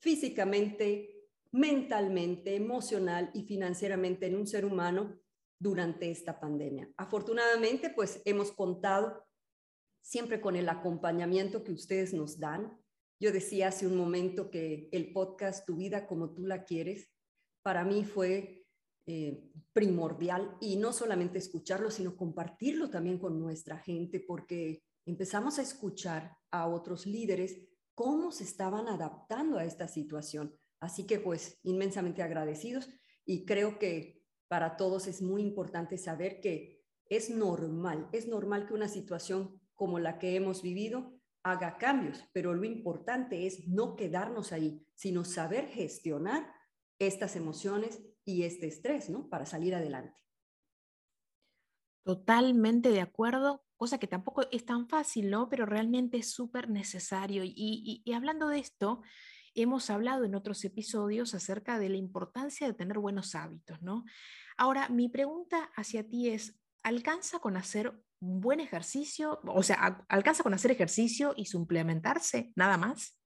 físicamente, 0.00 1.26
mentalmente, 1.52 2.54
emocional 2.54 3.30
y 3.32 3.44
financieramente 3.44 4.26
en 4.26 4.36
un 4.36 4.46
ser 4.46 4.64
humano 4.64 5.18
durante 5.58 6.10
esta 6.10 6.38
pandemia. 6.38 6.88
Afortunadamente, 6.96 7.90
pues 7.90 8.20
hemos 8.24 8.52
contado 8.52 9.24
siempre 10.02 10.40
con 10.40 10.56
el 10.56 10.68
acompañamiento 10.68 11.64
que 11.64 11.72
ustedes 11.72 12.12
nos 12.14 12.38
dan. 12.38 12.78
Yo 13.18 13.32
decía 13.32 13.68
hace 13.68 13.86
un 13.86 13.96
momento 13.96 14.50
que 14.50 14.88
el 14.92 15.12
podcast 15.12 15.66
Tu 15.66 15.76
vida 15.76 16.06
como 16.06 16.32
tú 16.32 16.46
la 16.46 16.64
quieres, 16.64 17.10
para 17.62 17.84
mí 17.84 18.04
fue 18.04 18.66
eh, 19.06 19.50
primordial 19.72 20.56
y 20.60 20.76
no 20.76 20.92
solamente 20.92 21.38
escucharlo, 21.38 21.90
sino 21.90 22.16
compartirlo 22.16 22.90
también 22.90 23.18
con 23.18 23.40
nuestra 23.40 23.78
gente, 23.78 24.20
porque 24.20 24.82
empezamos 25.06 25.58
a 25.58 25.62
escuchar 25.62 26.36
a 26.50 26.68
otros 26.68 27.06
líderes 27.06 27.58
cómo 27.94 28.30
se 28.30 28.44
estaban 28.44 28.88
adaptando 28.88 29.58
a 29.58 29.64
esta 29.64 29.88
situación. 29.88 30.54
Así 30.80 31.06
que 31.06 31.18
pues 31.18 31.58
inmensamente 31.62 32.22
agradecidos 32.22 32.88
y 33.24 33.44
creo 33.46 33.78
que 33.78 34.15
para 34.48 34.76
todos 34.76 35.06
es 35.06 35.22
muy 35.22 35.42
importante 35.42 35.98
saber 35.98 36.40
que 36.40 36.84
es 37.08 37.30
normal, 37.30 38.08
es 38.12 38.26
normal 38.26 38.66
que 38.66 38.74
una 38.74 38.88
situación 38.88 39.60
como 39.74 39.98
la 39.98 40.18
que 40.18 40.34
hemos 40.36 40.62
vivido 40.62 41.20
haga 41.42 41.78
cambios, 41.78 42.24
pero 42.32 42.54
lo 42.54 42.64
importante 42.64 43.46
es 43.46 43.68
no 43.68 43.94
quedarnos 43.94 44.52
ahí, 44.52 44.84
sino 44.94 45.24
saber 45.24 45.68
gestionar 45.68 46.52
estas 46.98 47.36
emociones 47.36 48.02
y 48.24 48.42
este 48.42 48.66
estrés, 48.66 49.08
¿no? 49.10 49.28
Para 49.28 49.46
salir 49.46 49.74
adelante. 49.74 50.20
Totalmente 52.02 52.90
de 52.90 53.00
acuerdo, 53.00 53.64
cosa 53.76 53.98
que 53.98 54.06
tampoco 54.06 54.42
es 54.50 54.64
tan 54.64 54.88
fácil, 54.88 55.30
¿no? 55.30 55.48
Pero 55.48 55.66
realmente 55.66 56.18
es 56.18 56.30
súper 56.30 56.68
necesario. 56.68 57.44
Y, 57.44 58.02
y, 58.04 58.12
hablando 58.12 58.48
de 58.48 58.58
esto, 58.58 59.02
hemos 59.62 59.90
hablado 59.90 60.24
en 60.24 60.34
otros 60.34 60.64
episodios 60.64 61.34
acerca 61.34 61.78
de 61.78 61.88
la 61.88 61.96
importancia 61.96 62.66
de 62.66 62.74
tener 62.74 62.98
buenos 62.98 63.34
hábitos, 63.34 63.80
¿no? 63.82 64.04
Ahora, 64.56 64.88
mi 64.88 65.08
pregunta 65.08 65.70
hacia 65.76 66.08
ti 66.08 66.30
es, 66.30 66.58
¿alcanza 66.82 67.38
con 67.38 67.56
hacer 67.56 67.92
un 68.20 68.40
buen 68.40 68.60
ejercicio? 68.60 69.40
O 69.46 69.62
sea, 69.62 70.04
¿alcanza 70.08 70.42
con 70.42 70.54
hacer 70.54 70.70
ejercicio 70.70 71.34
y 71.36 71.46
suplementarse? 71.46 72.52
¿Nada 72.54 72.76
más? 72.76 73.18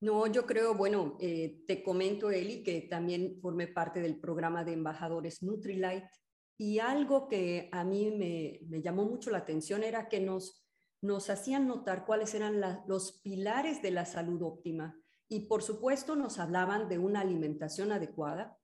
No, 0.00 0.28
yo 0.28 0.46
creo, 0.46 0.74
bueno, 0.74 1.16
eh, 1.20 1.64
te 1.66 1.82
comento, 1.82 2.30
Eli, 2.30 2.62
que 2.62 2.82
también 2.82 3.40
formé 3.40 3.66
parte 3.66 4.00
del 4.00 4.20
programa 4.20 4.62
de 4.64 4.74
embajadores 4.74 5.42
Nutrilite 5.42 6.08
y 6.56 6.78
algo 6.78 7.28
que 7.28 7.68
a 7.72 7.82
mí 7.84 8.10
me, 8.10 8.80
llamó 8.80 9.04
mucho 9.04 9.30
la 9.30 9.38
atención 9.38 9.82
era 9.82 10.08
que 10.08 10.20
nos 10.20 11.30
hacían 11.30 11.66
notar 11.66 12.06
cuáles 12.06 12.34
eran 12.34 12.60
los 12.86 13.20
pilares 13.22 13.82
de 13.82 13.90
la 13.90 14.04
salud 14.06 14.40
óptima. 14.42 14.96
Y 15.28 15.40
por 15.40 15.62
supuesto 15.62 16.16
nos 16.16 16.38
hablaban 16.38 16.88
de 16.88 16.98
una 16.98 17.20
alimentación 17.20 17.92
adecuada, 17.92 18.58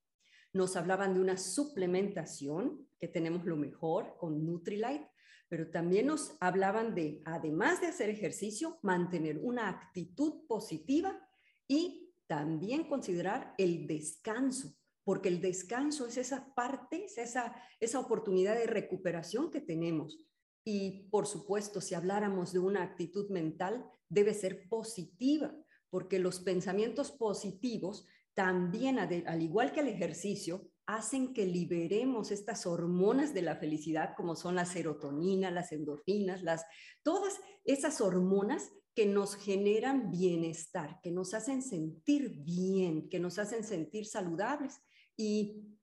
nos 0.52 0.76
hablaban 0.76 1.14
de 1.14 1.20
una 1.20 1.36
suplementación, 1.36 2.88
que 2.98 3.08
tenemos 3.08 3.44
lo 3.44 3.56
mejor 3.56 4.16
con 4.16 4.46
Nutrilite, 4.46 5.10
pero 5.48 5.70
también 5.70 6.06
nos 6.06 6.36
hablaban 6.40 6.94
de, 6.94 7.22
además 7.24 7.80
de 7.80 7.88
hacer 7.88 8.08
ejercicio, 8.08 8.78
mantener 8.82 9.38
una 9.38 9.68
actitud 9.68 10.46
positiva 10.46 11.20
y 11.68 12.14
también 12.26 12.88
considerar 12.88 13.54
el 13.58 13.86
descanso, 13.86 14.74
porque 15.04 15.28
el 15.28 15.40
descanso 15.40 16.06
es 16.06 16.16
esa 16.16 16.54
parte, 16.54 17.04
es 17.04 17.18
esa, 17.18 17.54
esa 17.78 18.00
oportunidad 18.00 18.54
de 18.54 18.66
recuperación 18.66 19.50
que 19.50 19.60
tenemos. 19.60 20.18
Y 20.64 21.08
por 21.10 21.26
supuesto, 21.26 21.80
si 21.80 21.94
habláramos 21.94 22.52
de 22.52 22.60
una 22.60 22.82
actitud 22.82 23.30
mental, 23.30 23.86
debe 24.08 24.32
ser 24.32 24.68
positiva, 24.68 25.54
porque 25.94 26.18
los 26.18 26.40
pensamientos 26.40 27.12
positivos 27.12 28.04
también, 28.34 28.98
al 28.98 29.42
igual 29.42 29.70
que 29.70 29.78
el 29.78 29.86
ejercicio, 29.86 30.68
hacen 30.86 31.32
que 31.32 31.46
liberemos 31.46 32.32
estas 32.32 32.66
hormonas 32.66 33.32
de 33.32 33.42
la 33.42 33.54
felicidad, 33.54 34.16
como 34.16 34.34
son 34.34 34.56
la 34.56 34.66
serotonina, 34.66 35.52
las 35.52 35.70
endorfinas, 35.70 36.42
las, 36.42 36.66
todas 37.04 37.38
esas 37.64 38.00
hormonas 38.00 38.72
que 38.92 39.06
nos 39.06 39.36
generan 39.36 40.10
bienestar, 40.10 40.98
que 41.00 41.12
nos 41.12 41.32
hacen 41.32 41.62
sentir 41.62 42.42
bien, 42.42 43.08
que 43.08 43.20
nos 43.20 43.38
hacen 43.38 43.62
sentir 43.62 44.04
saludables. 44.04 44.80
Y 45.16 45.78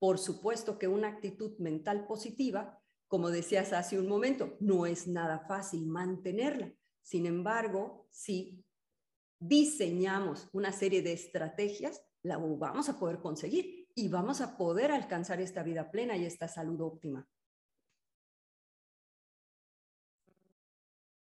por 0.00 0.18
supuesto 0.18 0.76
que 0.76 0.88
una 0.88 1.06
actitud 1.06 1.56
mental 1.60 2.08
positiva, 2.08 2.82
como 3.06 3.30
decías 3.30 3.72
hace 3.72 3.96
un 3.96 4.08
momento, 4.08 4.56
no 4.58 4.86
es 4.86 5.06
nada 5.06 5.46
fácil 5.46 5.86
mantenerla. 5.86 6.74
Sin 7.00 7.26
embargo, 7.26 8.08
si 8.10 8.64
diseñamos 9.42 10.48
una 10.52 10.72
serie 10.72 11.02
de 11.02 11.12
estrategias, 11.12 12.02
la 12.22 12.36
vamos 12.38 12.88
a 12.88 12.98
poder 12.98 13.18
conseguir 13.18 13.88
y 13.94 14.08
vamos 14.08 14.40
a 14.40 14.56
poder 14.56 14.92
alcanzar 14.92 15.40
esta 15.40 15.62
vida 15.62 15.90
plena 15.90 16.16
y 16.16 16.24
esta 16.24 16.46
salud 16.46 16.80
óptima. 16.80 17.28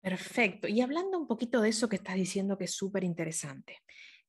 Perfecto. 0.01 0.67
Y 0.69 0.81
hablando 0.81 1.19
un 1.19 1.27
poquito 1.27 1.61
de 1.61 1.69
eso 1.69 1.89
que 1.89 1.97
estás 1.97 2.17
diciendo 2.17 2.59
que 2.59 2.65
es 2.65 2.75
súper 2.75 3.05
interesante, 3.05 3.79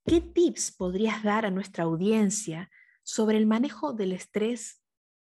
¿qué 0.05 0.21
tips 0.21 0.71
podrías 0.71 1.23
dar 1.23 1.45
a 1.45 1.51
nuestra 1.51 1.85
audiencia 1.85 2.69
sobre 3.03 3.37
el 3.37 3.47
manejo 3.47 3.93
del 3.93 4.11
estrés 4.11 4.83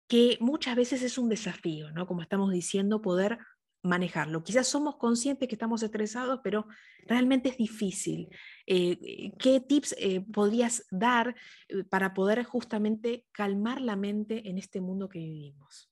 que 0.08 0.38
muchas 0.40 0.74
veces 0.74 1.02
es 1.02 1.18
un 1.18 1.28
desafío, 1.28 1.92
¿no? 1.92 2.06
Como 2.06 2.22
estamos 2.22 2.50
diciendo, 2.50 3.00
poder 3.00 3.38
manejarlo. 3.82 4.42
Quizás 4.42 4.68
somos 4.68 4.96
conscientes 4.96 5.48
que 5.48 5.54
estamos 5.54 5.82
estresados, 5.82 6.40
pero 6.42 6.66
realmente 7.06 7.48
es 7.48 7.56
difícil. 7.56 8.28
Eh, 8.66 9.32
¿Qué 9.38 9.60
tips 9.60 9.94
eh, 9.98 10.20
podrías 10.20 10.86
dar 10.90 11.34
eh, 11.68 11.84
para 11.84 12.12
poder 12.12 12.44
justamente 12.44 13.26
calmar 13.32 13.80
la 13.80 13.96
mente 13.96 14.48
en 14.48 14.58
este 14.58 14.80
mundo 14.80 15.08
que 15.08 15.18
vivimos? 15.18 15.90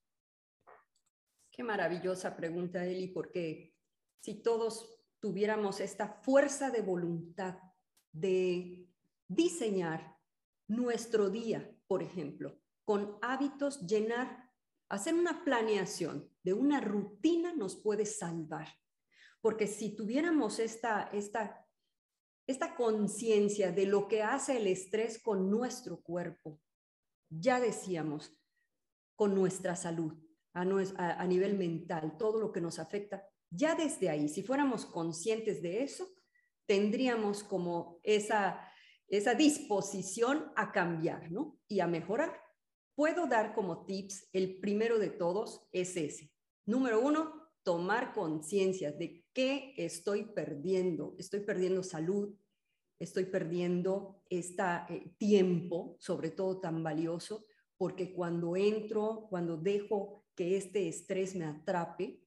Qué 1.50 1.62
maravillosa 1.62 2.36
pregunta, 2.36 2.84
Eli, 2.84 3.08
porque 3.08 3.74
si 4.20 4.42
todos 4.42 4.98
tuviéramos 5.20 5.80
esta 5.80 6.20
fuerza 6.22 6.70
de 6.70 6.82
voluntad 6.82 7.58
de 8.12 8.86
diseñar 9.26 10.16
nuestro 10.68 11.30
día, 11.30 11.74
por 11.86 12.02
ejemplo, 12.02 12.60
con 12.84 13.18
hábitos, 13.22 13.80
llenar, 13.86 14.50
hacer 14.88 15.14
una 15.14 15.44
planeación 15.44 16.30
de 16.48 16.54
una 16.54 16.80
rutina 16.80 17.54
nos 17.54 17.76
puede 17.76 18.06
salvar. 18.06 18.68
Porque 19.42 19.66
si 19.66 19.94
tuviéramos 19.94 20.58
esta, 20.58 21.10
esta, 21.12 21.68
esta 22.46 22.74
conciencia 22.74 23.70
de 23.70 23.84
lo 23.84 24.08
que 24.08 24.22
hace 24.22 24.56
el 24.56 24.66
estrés 24.66 25.22
con 25.22 25.50
nuestro 25.50 26.00
cuerpo, 26.00 26.58
ya 27.28 27.60
decíamos, 27.60 28.34
con 29.14 29.34
nuestra 29.34 29.76
salud, 29.76 30.14
a, 30.54 30.62
a 30.62 31.26
nivel 31.26 31.58
mental, 31.58 32.16
todo 32.16 32.40
lo 32.40 32.50
que 32.50 32.62
nos 32.62 32.78
afecta, 32.78 33.28
ya 33.50 33.74
desde 33.74 34.08
ahí, 34.08 34.26
si 34.30 34.42
fuéramos 34.42 34.86
conscientes 34.86 35.60
de 35.60 35.82
eso, 35.82 36.08
tendríamos 36.64 37.44
como 37.44 38.00
esa, 38.04 38.58
esa 39.06 39.34
disposición 39.34 40.50
a 40.56 40.72
cambiar, 40.72 41.30
¿no? 41.30 41.60
Y 41.68 41.80
a 41.80 41.86
mejorar. 41.86 42.40
Puedo 42.94 43.26
dar 43.26 43.54
como 43.54 43.84
tips, 43.84 44.30
el 44.32 44.60
primero 44.60 44.98
de 44.98 45.10
todos 45.10 45.68
es 45.72 45.94
ese. 45.98 46.32
Número 46.68 47.00
uno, 47.00 47.48
tomar 47.62 48.12
conciencia 48.12 48.92
de 48.92 49.24
qué 49.32 49.72
estoy 49.78 50.26
perdiendo. 50.34 51.14
Estoy 51.18 51.40
perdiendo 51.40 51.82
salud, 51.82 52.36
estoy 52.98 53.24
perdiendo 53.24 54.22
este 54.28 55.14
tiempo, 55.16 55.96
sobre 55.98 56.30
todo 56.30 56.60
tan 56.60 56.82
valioso, 56.82 57.46
porque 57.78 58.12
cuando 58.12 58.54
entro, 58.54 59.28
cuando 59.30 59.56
dejo 59.56 60.26
que 60.34 60.58
este 60.58 60.88
estrés 60.88 61.34
me 61.34 61.46
atrape, 61.46 62.22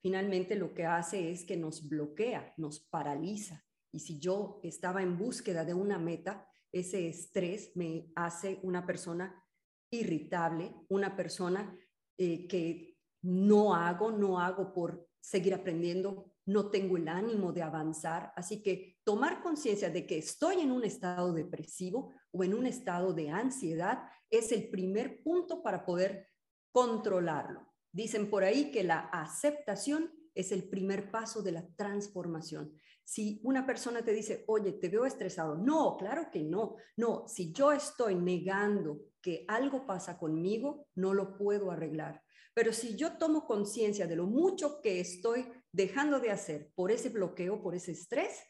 finalmente 0.00 0.56
lo 0.56 0.72
que 0.72 0.86
hace 0.86 1.30
es 1.30 1.44
que 1.44 1.58
nos 1.58 1.86
bloquea, 1.86 2.54
nos 2.56 2.80
paraliza. 2.80 3.62
Y 3.92 4.00
si 4.00 4.18
yo 4.18 4.58
estaba 4.62 5.02
en 5.02 5.18
búsqueda 5.18 5.66
de 5.66 5.74
una 5.74 5.98
meta, 5.98 6.48
ese 6.72 7.08
estrés 7.08 7.72
me 7.76 8.10
hace 8.14 8.58
una 8.62 8.86
persona 8.86 9.44
irritable, 9.90 10.74
una 10.88 11.14
persona 11.14 11.78
eh, 12.16 12.48
que 12.48 12.91
no 13.22 13.74
hago, 13.74 14.10
no 14.10 14.38
hago 14.38 14.72
por 14.72 15.08
seguir 15.20 15.54
aprendiendo, 15.54 16.32
no 16.44 16.70
tengo 16.70 16.96
el 16.96 17.08
ánimo 17.08 17.52
de 17.52 17.62
avanzar. 17.62 18.32
Así 18.36 18.62
que 18.62 18.98
tomar 19.04 19.42
conciencia 19.42 19.90
de 19.90 20.06
que 20.06 20.18
estoy 20.18 20.60
en 20.60 20.72
un 20.72 20.84
estado 20.84 21.32
depresivo 21.32 22.12
o 22.32 22.42
en 22.44 22.54
un 22.54 22.66
estado 22.66 23.12
de 23.12 23.30
ansiedad 23.30 24.02
es 24.28 24.50
el 24.52 24.68
primer 24.68 25.22
punto 25.22 25.62
para 25.62 25.84
poder 25.84 26.28
controlarlo. 26.72 27.72
Dicen 27.92 28.28
por 28.28 28.42
ahí 28.42 28.70
que 28.70 28.82
la 28.82 29.00
aceptación 29.12 30.10
es 30.34 30.50
el 30.50 30.64
primer 30.64 31.10
paso 31.10 31.42
de 31.42 31.52
la 31.52 31.66
transformación. 31.76 32.72
Si 33.04 33.40
una 33.42 33.66
persona 33.66 34.04
te 34.04 34.12
dice, 34.12 34.44
oye, 34.46 34.72
te 34.72 34.88
veo 34.88 35.04
estresado, 35.04 35.56
no, 35.56 35.96
claro 35.96 36.30
que 36.30 36.42
no, 36.42 36.76
no, 36.96 37.26
si 37.26 37.52
yo 37.52 37.72
estoy 37.72 38.14
negando 38.14 39.00
que 39.20 39.44
algo 39.48 39.86
pasa 39.86 40.18
conmigo, 40.18 40.86
no 40.94 41.14
lo 41.14 41.36
puedo 41.36 41.70
arreglar. 41.70 42.22
Pero 42.54 42.72
si 42.72 42.96
yo 42.96 43.16
tomo 43.16 43.46
conciencia 43.46 44.06
de 44.06 44.16
lo 44.16 44.26
mucho 44.26 44.80
que 44.82 45.00
estoy 45.00 45.46
dejando 45.72 46.20
de 46.20 46.30
hacer 46.30 46.70
por 46.74 46.90
ese 46.90 47.08
bloqueo, 47.08 47.62
por 47.62 47.74
ese 47.74 47.92
estrés, 47.92 48.40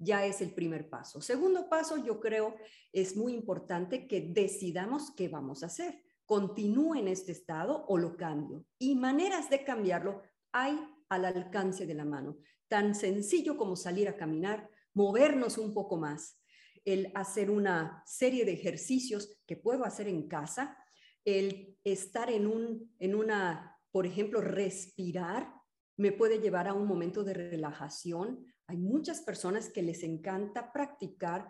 ya 0.00 0.24
es 0.24 0.40
el 0.40 0.54
primer 0.54 0.88
paso. 0.88 1.20
Segundo 1.20 1.68
paso, 1.68 1.96
yo 1.96 2.20
creo, 2.20 2.54
es 2.92 3.16
muy 3.16 3.34
importante 3.34 4.06
que 4.06 4.20
decidamos 4.20 5.12
qué 5.16 5.28
vamos 5.28 5.62
a 5.62 5.66
hacer 5.66 6.02
continúe 6.28 6.96
en 6.96 7.08
este 7.08 7.32
estado 7.32 7.86
o 7.88 7.96
lo 7.96 8.14
cambio. 8.18 8.62
Y 8.78 8.94
maneras 8.94 9.48
de 9.48 9.64
cambiarlo 9.64 10.22
hay 10.52 10.78
al 11.08 11.24
alcance 11.24 11.86
de 11.86 11.94
la 11.94 12.04
mano. 12.04 12.38
Tan 12.68 12.94
sencillo 12.94 13.56
como 13.56 13.76
salir 13.76 14.08
a 14.08 14.16
caminar, 14.16 14.68
movernos 14.94 15.58
un 15.58 15.72
poco 15.72 15.96
más, 15.96 16.40
el 16.84 17.12
hacer 17.14 17.50
una 17.50 18.02
serie 18.06 18.44
de 18.44 18.52
ejercicios 18.52 19.38
que 19.46 19.56
puedo 19.56 19.84
hacer 19.84 20.08
en 20.08 20.28
casa, 20.28 20.76
el 21.24 21.76
estar 21.84 22.30
en, 22.30 22.46
un, 22.46 22.94
en 22.98 23.14
una, 23.14 23.76
por 23.90 24.06
ejemplo, 24.06 24.40
respirar, 24.40 25.52
me 25.96 26.12
puede 26.12 26.40
llevar 26.40 26.68
a 26.68 26.74
un 26.74 26.86
momento 26.86 27.24
de 27.24 27.34
relajación. 27.34 28.46
Hay 28.66 28.78
muchas 28.78 29.20
personas 29.20 29.68
que 29.70 29.82
les 29.82 30.02
encanta 30.02 30.72
practicar 30.72 31.48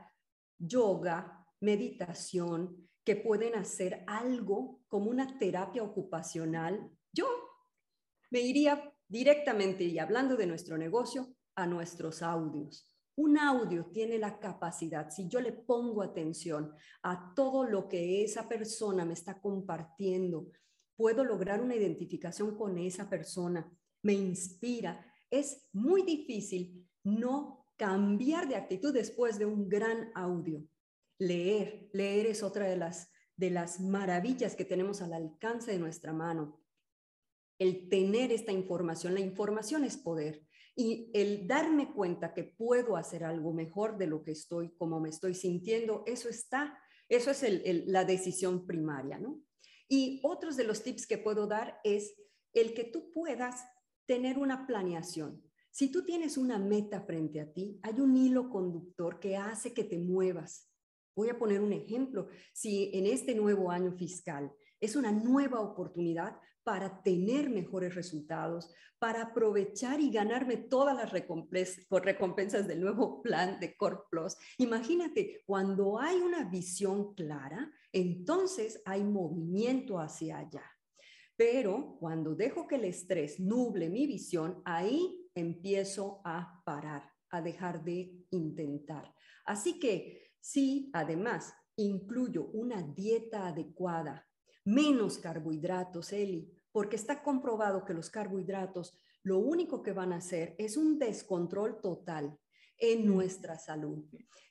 yoga, 0.59 1.47
meditación, 1.61 2.89
que 3.05 3.17
pueden 3.17 3.55
hacer 3.55 4.05
algo 4.07 4.81
como 4.89 5.11
una 5.11 5.39
terapia 5.39 5.83
ocupacional. 5.83 6.91
Yo 7.13 7.27
me 8.31 8.41
iría 8.41 8.93
directamente 9.09 9.85
y 9.85 9.99
hablando 9.99 10.37
de 10.37 10.47
nuestro 10.47 10.77
negocio 10.79 11.35
a 11.55 11.67
nuestros 11.67 12.23
audios. 12.23 12.95
Un 13.17 13.37
audio 13.37 13.87
tiene 13.87 14.17
la 14.19 14.39
capacidad, 14.39 15.11
si 15.11 15.29
yo 15.29 15.41
le 15.41 15.51
pongo 15.53 16.03
atención 16.03 16.73
a 17.03 17.33
todo 17.35 17.65
lo 17.65 17.89
que 17.89 18.23
esa 18.23 18.47
persona 18.47 19.05
me 19.05 19.15
está 19.15 19.41
compartiendo, 19.41 20.53
puedo 20.97 21.25
lograr 21.25 21.61
una 21.61 21.75
identificación 21.75 22.57
con 22.57 22.79
esa 22.79 23.11
persona, 23.11 23.69
me 24.03 24.13
inspira. 24.13 25.05
Es 25.31 25.69
muy 25.73 26.03
difícil 26.03 26.89
no 27.03 27.67
cambiar 27.77 28.49
de 28.49 28.57
actitud 28.57 28.93
después 28.93 29.39
de 29.39 29.47
un 29.47 29.69
gran 29.69 30.11
audio. 30.15 30.65
Leer, 31.19 31.89
leer 31.93 32.27
es 32.27 32.43
otra 32.43 32.67
de 32.67 32.77
las, 32.77 33.11
de 33.37 33.51
las 33.51 33.81
maravillas 33.81 34.55
que 34.55 34.65
tenemos 34.65 35.03
al 35.03 35.13
alcance 35.13 35.73
de 35.73 35.79
nuestra 35.79 36.13
mano. 36.13 36.61
El 37.59 37.89
tener 37.89 38.33
esta 38.33 38.53
información, 38.53 39.15
la 39.15 39.21
información 39.21 39.85
es 39.85 39.97
poder. 39.97 40.43
Y 40.77 41.11
el 41.13 41.47
darme 41.49 41.93
cuenta 41.93 42.35
que 42.35 42.45
puedo 42.45 42.97
hacer 42.97 43.25
algo 43.25 43.53
mejor 43.53 43.99
de 43.99 44.07
lo 44.07 44.23
que 44.23 44.33
estoy, 44.33 44.71
como 44.77 45.01
me 45.01 45.09
estoy 45.09 45.35
sintiendo, 45.35 46.05
eso 46.07 46.29
está, 46.29 46.79
eso 47.09 47.33
es 47.33 47.43
la 47.87 48.05
decisión 48.05 48.65
primaria, 48.67 49.19
¿no? 49.19 49.43
Y 49.89 50.21
otros 50.23 50.57
de 50.57 50.65
los 50.65 50.83
tips 50.83 51.07
que 51.07 51.19
puedo 51.19 51.47
dar 51.47 51.81
es 51.83 52.15
el 52.53 52.75
que 52.75 52.85
tú 52.85 53.11
puedas 53.13 53.65
tener 54.07 54.39
una 54.39 54.67
planeación. 54.67 55.43
Si 55.71 55.91
tú 55.91 56.05
tienes 56.05 56.37
una 56.37 56.59
meta 56.59 57.01
frente 57.03 57.41
a 57.41 57.53
ti, 57.53 57.79
hay 57.83 58.01
un 58.01 58.17
hilo 58.17 58.51
conductor 58.51 59.19
que 59.19 59.37
hace 59.37 59.73
que 59.73 59.85
te 59.85 59.99
muevas. 59.99 60.71
Voy 61.15 61.29
a 61.29 61.39
poner 61.39 61.61
un 61.61 61.73
ejemplo. 61.73 62.29
Si 62.53 62.91
en 62.95 63.07
este 63.07 63.35
nuevo 63.35 63.71
año 63.71 63.93
fiscal 63.93 64.53
es 64.81 64.97
una 64.97 65.11
nueva 65.13 65.61
oportunidad 65.61 66.39
para 66.69 67.03
tener 67.03 67.49
mejores 67.49 67.95
resultados, 67.95 68.71
para 68.99 69.23
aprovechar 69.23 70.03
y 70.03 70.11
ganarme 70.11 70.59
todas 70.59 70.95
las 70.95 71.11
recompensas 71.11 72.69
del 72.69 72.83
nuevo 72.83 73.23
plan 73.23 73.59
de 73.59 73.75
Plus. 74.11 74.37
Imagínate, 74.59 75.45
cuando 75.47 75.99
hay 75.99 76.19
una 76.19 76.45
visión 76.45 77.15
clara, 77.15 77.73
entonces 77.91 78.83
hay 78.85 79.03
movimiento 79.03 79.99
hacia 79.99 80.41
allá. 80.41 80.63
Pero 81.39 81.97
cuando 81.99 82.35
dejo 82.35 82.69
que 82.69 82.75
el 82.75 82.85
estrés 82.85 83.41
nuble 83.41 83.89
mi 83.89 84.07
visión, 84.07 84.61
ahí 84.67 85.27
empiezo 85.35 86.21
a 86.23 86.61
parar, 86.67 87.11
a 87.31 87.41
dejar 87.41 87.83
de 87.83 88.27
intentar. 88.29 89.15
Así 89.47 89.79
que 89.79 90.35
si 90.39 90.91
además 90.93 91.51
incluyo 91.77 92.45
una 92.53 92.83
dieta 92.83 93.47
adecuada, 93.47 94.29
menos 94.67 95.17
carbohidratos, 95.17 96.13
Eli, 96.13 96.58
porque 96.73 96.97
está 96.97 97.23
comprobado 97.23 97.85
que 97.85 97.95
los 97.95 98.11
carbohidratos 98.11 98.99
lo 99.23 99.39
único 99.39 99.83
que 99.83 99.93
van 99.93 100.13
a 100.13 100.17
hacer 100.19 100.55
es 100.59 100.77
un 100.77 100.99
descontrol 100.99 101.81
total 101.81 102.39
en 102.79 103.07
nuestra 103.07 103.59
salud. 103.59 104.05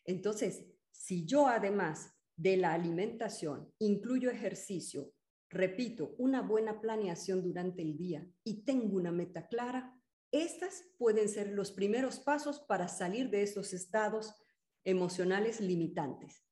Entonces, 0.06 0.66
si 0.92 1.26
yo 1.26 1.48
además 1.48 2.14
de 2.36 2.58
la 2.58 2.74
alimentación 2.74 3.74
incluyo 3.80 4.30
ejercicio, 4.30 5.14
repito, 5.50 6.16
una 6.18 6.42
buena 6.42 6.82
planeación 6.82 7.42
durante 7.42 7.82
el 7.82 7.98
día 7.98 8.28
y 8.44 8.64
tengo 8.64 8.98
una 8.98 9.12
meta 9.12 9.48
clara, 9.48 9.94
estas 10.32 10.84
pueden 10.98 11.30
ser 11.30 11.54
los 11.54 11.72
primeros 11.72 12.20
pasos 12.20 12.60
para 12.60 12.88
salir 12.88 13.30
de 13.30 13.44
esos 13.44 13.74
estados 13.74 14.36
emocionales 14.84 15.62
limitantes. 15.62 16.44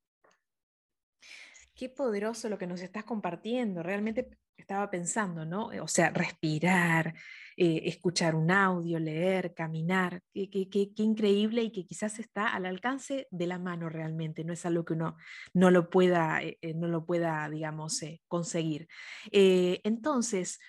Qué 1.76 1.90
poderoso 1.90 2.48
lo 2.48 2.58
que 2.58 2.68
nos 2.68 2.82
estás 2.82 3.04
compartiendo. 3.04 3.84
Realmente 3.84 4.38
estaba 4.58 4.90
pensando, 4.90 5.46
¿no? 5.46 5.68
O 5.82 5.88
sea, 5.88 6.10
respirar, 6.10 7.14
eh, 7.58 7.82
escuchar 7.86 8.36
un 8.36 8.52
audio, 8.52 9.00
leer, 9.00 9.54
caminar. 9.54 10.22
Qué, 10.34 10.92
increíble 10.98 11.64
y 11.64 11.72
que 11.72 11.86
quizás 11.86 12.20
está 12.20 12.50
al 12.50 12.66
alcance 12.66 13.28
de 13.32 13.48
la 13.48 13.60
mano 13.60 13.90
realmente. 13.90 14.44
No 14.44 14.54
es 14.54 14.66
algo 14.66 14.86
que 14.86 14.94
uno 14.94 15.18
no 15.54 15.72
lo 15.72 15.90
pueda, 15.90 16.42
eh, 16.42 16.58
eh, 16.62 16.74
no 16.74 16.88
lo 16.88 17.06
pueda 17.06 17.50
digamos, 17.50 18.02
conseguir. 18.28 18.88
entonces, 19.32 20.60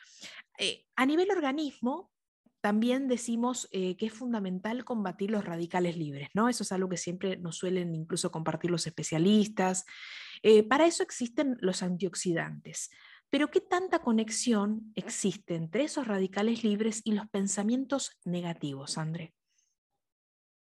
a 0.97 1.07
nivel 1.07 1.31
organismo, 1.31 2.11
también 2.67 3.07
decimos 3.07 3.69
eh, 3.71 3.97
que 3.97 4.07
es 4.07 4.13
fundamental 4.13 4.85
combatir 4.85 5.31
los 5.31 5.45
radicales 5.45 5.97
libres, 5.97 6.31
¿no? 6.35 6.49
Eso 6.49 6.65
es 6.65 6.73
algo 6.73 6.89
que 6.89 6.97
siempre 6.97 7.37
nos 7.37 7.59
suelen 7.59 7.95
incluso 7.95 8.33
compartir 8.33 8.73
los 8.73 8.89
especialistas. 8.89 9.85
Eh, 10.43 10.65
para 10.65 10.85
eso 10.85 11.05
existen 11.05 11.57
los 11.61 11.85
antioxidantes. 11.85 12.91
Pero 13.37 13.51
¿qué 13.51 13.61
tanta 13.61 13.99
conexión 13.99 14.95
existe 14.95 15.57
entre 15.57 15.85
esos 15.85 16.07
radicales 16.07 16.65
libres 16.65 17.03
y 17.05 17.13
los 17.13 17.29
pensamientos 17.29 18.19
negativos, 18.25 18.97
André? 18.97 19.35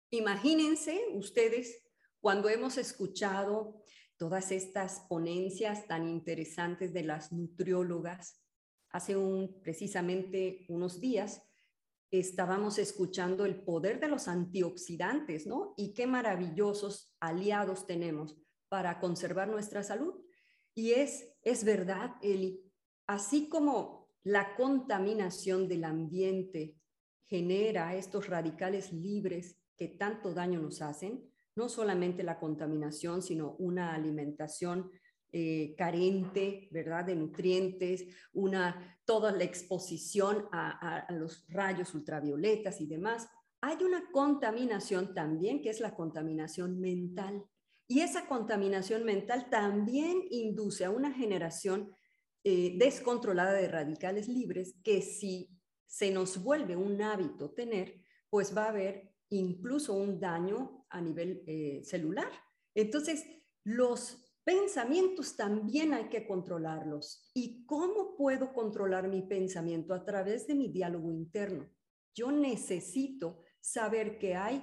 Imagínense 0.08 0.98
ustedes 1.12 1.82
cuando 2.20 2.48
hemos 2.48 2.78
escuchado 2.78 3.84
todas 4.16 4.50
estas 4.50 5.00
ponencias 5.10 5.86
tan 5.86 6.08
interesantes 6.08 6.94
de 6.94 7.02
las 7.02 7.32
nutriólogas 7.32 8.42
hace 8.88 9.14
un, 9.14 9.60
precisamente 9.60 10.64
unos 10.70 11.02
días 11.02 11.42
estábamos 12.10 12.78
escuchando 12.78 13.44
el 13.44 13.62
poder 13.62 14.00
de 14.00 14.08
los 14.08 14.26
antioxidantes, 14.26 15.46
¿no? 15.46 15.74
Y 15.76 15.92
qué 15.92 16.06
maravillosos 16.06 17.14
aliados 17.20 17.86
tenemos 17.86 18.38
para 18.70 19.00
conservar 19.00 19.48
nuestra 19.48 19.82
salud. 19.82 20.23
Y 20.74 20.92
es, 20.92 21.32
es 21.42 21.64
verdad, 21.64 22.16
Eli, 22.22 22.60
así 23.06 23.48
como 23.48 24.08
la 24.24 24.56
contaminación 24.56 25.68
del 25.68 25.84
ambiente 25.84 26.76
genera 27.26 27.94
estos 27.94 28.28
radicales 28.28 28.92
libres 28.92 29.58
que 29.76 29.88
tanto 29.88 30.34
daño 30.34 30.60
nos 30.60 30.82
hacen, 30.82 31.30
no 31.56 31.68
solamente 31.68 32.22
la 32.22 32.38
contaminación, 32.38 33.22
sino 33.22 33.54
una 33.58 33.94
alimentación 33.94 34.90
eh, 35.36 35.74
carente, 35.76 36.68
¿verdad?, 36.70 37.06
de 37.06 37.16
nutrientes, 37.16 38.06
una, 38.32 39.00
toda 39.04 39.32
la 39.32 39.42
exposición 39.42 40.46
a, 40.52 41.06
los 41.10 41.44
rayos 41.48 41.92
ultravioletas 41.92 42.80
y 42.80 42.86
demás. 42.86 43.28
Hay 43.60 43.82
una 43.82 44.10
contaminación 44.12 45.12
también, 45.12 45.60
que 45.60 45.70
es 45.70 45.80
la 45.80 45.94
contaminación 45.94 46.80
mental. 46.80 47.44
Y 47.86 48.00
esa 48.00 48.26
contaminación 48.26 49.04
mental 49.04 49.48
también 49.50 50.22
induce 50.30 50.84
a 50.84 50.90
una 50.90 51.12
generación 51.12 51.94
eh, 52.42 52.76
descontrolada 52.78 53.52
de 53.52 53.68
radicales 53.68 54.28
libres 54.28 54.74
que 54.82 55.02
si 55.02 55.50
se 55.86 56.10
nos 56.10 56.42
vuelve 56.42 56.76
un 56.76 57.00
hábito 57.02 57.52
tener, 57.52 58.00
pues 58.30 58.56
va 58.56 58.64
a 58.64 58.70
haber 58.70 59.12
incluso 59.30 59.94
un 59.94 60.18
daño 60.18 60.86
a 60.90 61.00
nivel 61.00 61.42
eh, 61.46 61.82
celular. 61.84 62.30
Entonces, 62.74 63.24
los 63.64 64.24
Pensamientos 64.44 65.36
también 65.36 65.94
hay 65.94 66.10
que 66.10 66.26
controlarlos. 66.26 67.30
¿Y 67.32 67.64
cómo 67.64 68.14
puedo 68.14 68.52
controlar 68.52 69.08
mi 69.08 69.22
pensamiento? 69.22 69.94
A 69.94 70.04
través 70.04 70.46
de 70.46 70.54
mi 70.54 70.68
diálogo 70.68 71.10
interno. 71.10 71.66
Yo 72.14 72.30
necesito 72.30 73.40
saber 73.58 74.18
que 74.18 74.34
hay, 74.36 74.62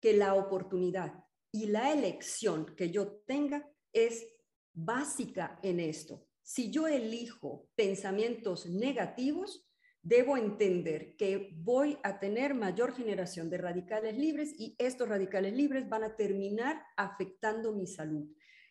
que 0.00 0.14
la 0.14 0.34
oportunidad 0.34 1.23
y 1.54 1.66
la 1.66 1.92
elección 1.92 2.74
que 2.74 2.90
yo 2.90 3.22
tenga 3.28 3.64
es 3.92 4.26
básica 4.72 5.60
en 5.62 5.78
esto. 5.78 6.26
Si 6.42 6.68
yo 6.72 6.88
elijo 6.88 7.68
pensamientos 7.76 8.66
negativos, 8.66 9.64
debo 10.02 10.36
entender 10.36 11.14
que 11.16 11.52
voy 11.54 11.96
a 12.02 12.18
tener 12.18 12.54
mayor 12.54 12.92
generación 12.92 13.50
de 13.50 13.58
radicales 13.58 14.18
libres 14.18 14.52
y 14.58 14.74
estos 14.78 15.08
radicales 15.08 15.54
libres 15.54 15.88
van 15.88 16.02
a 16.02 16.16
terminar 16.16 16.82
afectando 16.96 17.70
mi 17.70 17.86
salud. 17.86 18.26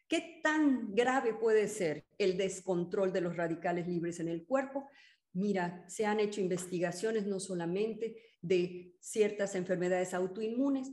¿Qué 0.10 0.42
tan 0.44 0.94
grave 0.94 1.36
puede 1.36 1.70
ser 1.70 2.06
el 2.18 2.36
descontrol 2.36 3.14
de 3.14 3.22
los 3.22 3.38
radicales 3.38 3.88
libres 3.88 4.20
en 4.20 4.28
el 4.28 4.46
cuerpo? 4.46 4.90
Mira, 5.32 5.86
se 5.88 6.06
han 6.06 6.20
hecho 6.20 6.42
investigaciones 6.42 7.26
no 7.28 7.40
solamente 7.40 8.18
de 8.42 8.94
ciertas 9.00 9.56
enfermedades 9.56 10.14
autoinmunes, 10.14 10.92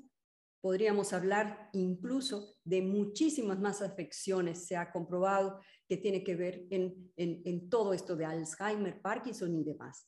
podríamos 0.61 1.13
hablar 1.13 1.71
incluso 1.73 2.57
de 2.65 2.83
muchísimas 2.83 3.59
más 3.59 3.83
afecciones. 3.83 4.67
Se 4.67 4.77
ha 4.77 4.93
comprobado 4.93 5.61
que 5.89 5.97
tiene 5.97 6.23
que 6.23 6.37
ver 6.37 6.67
en, 6.71 7.13
en 7.17 7.69
todo 7.69 7.95
esto 7.95 8.17
de 8.17 8.25
Alzheimer, 8.25 9.01
Parkinson 9.01 9.55
y 9.55 9.65
demás. 9.65 10.07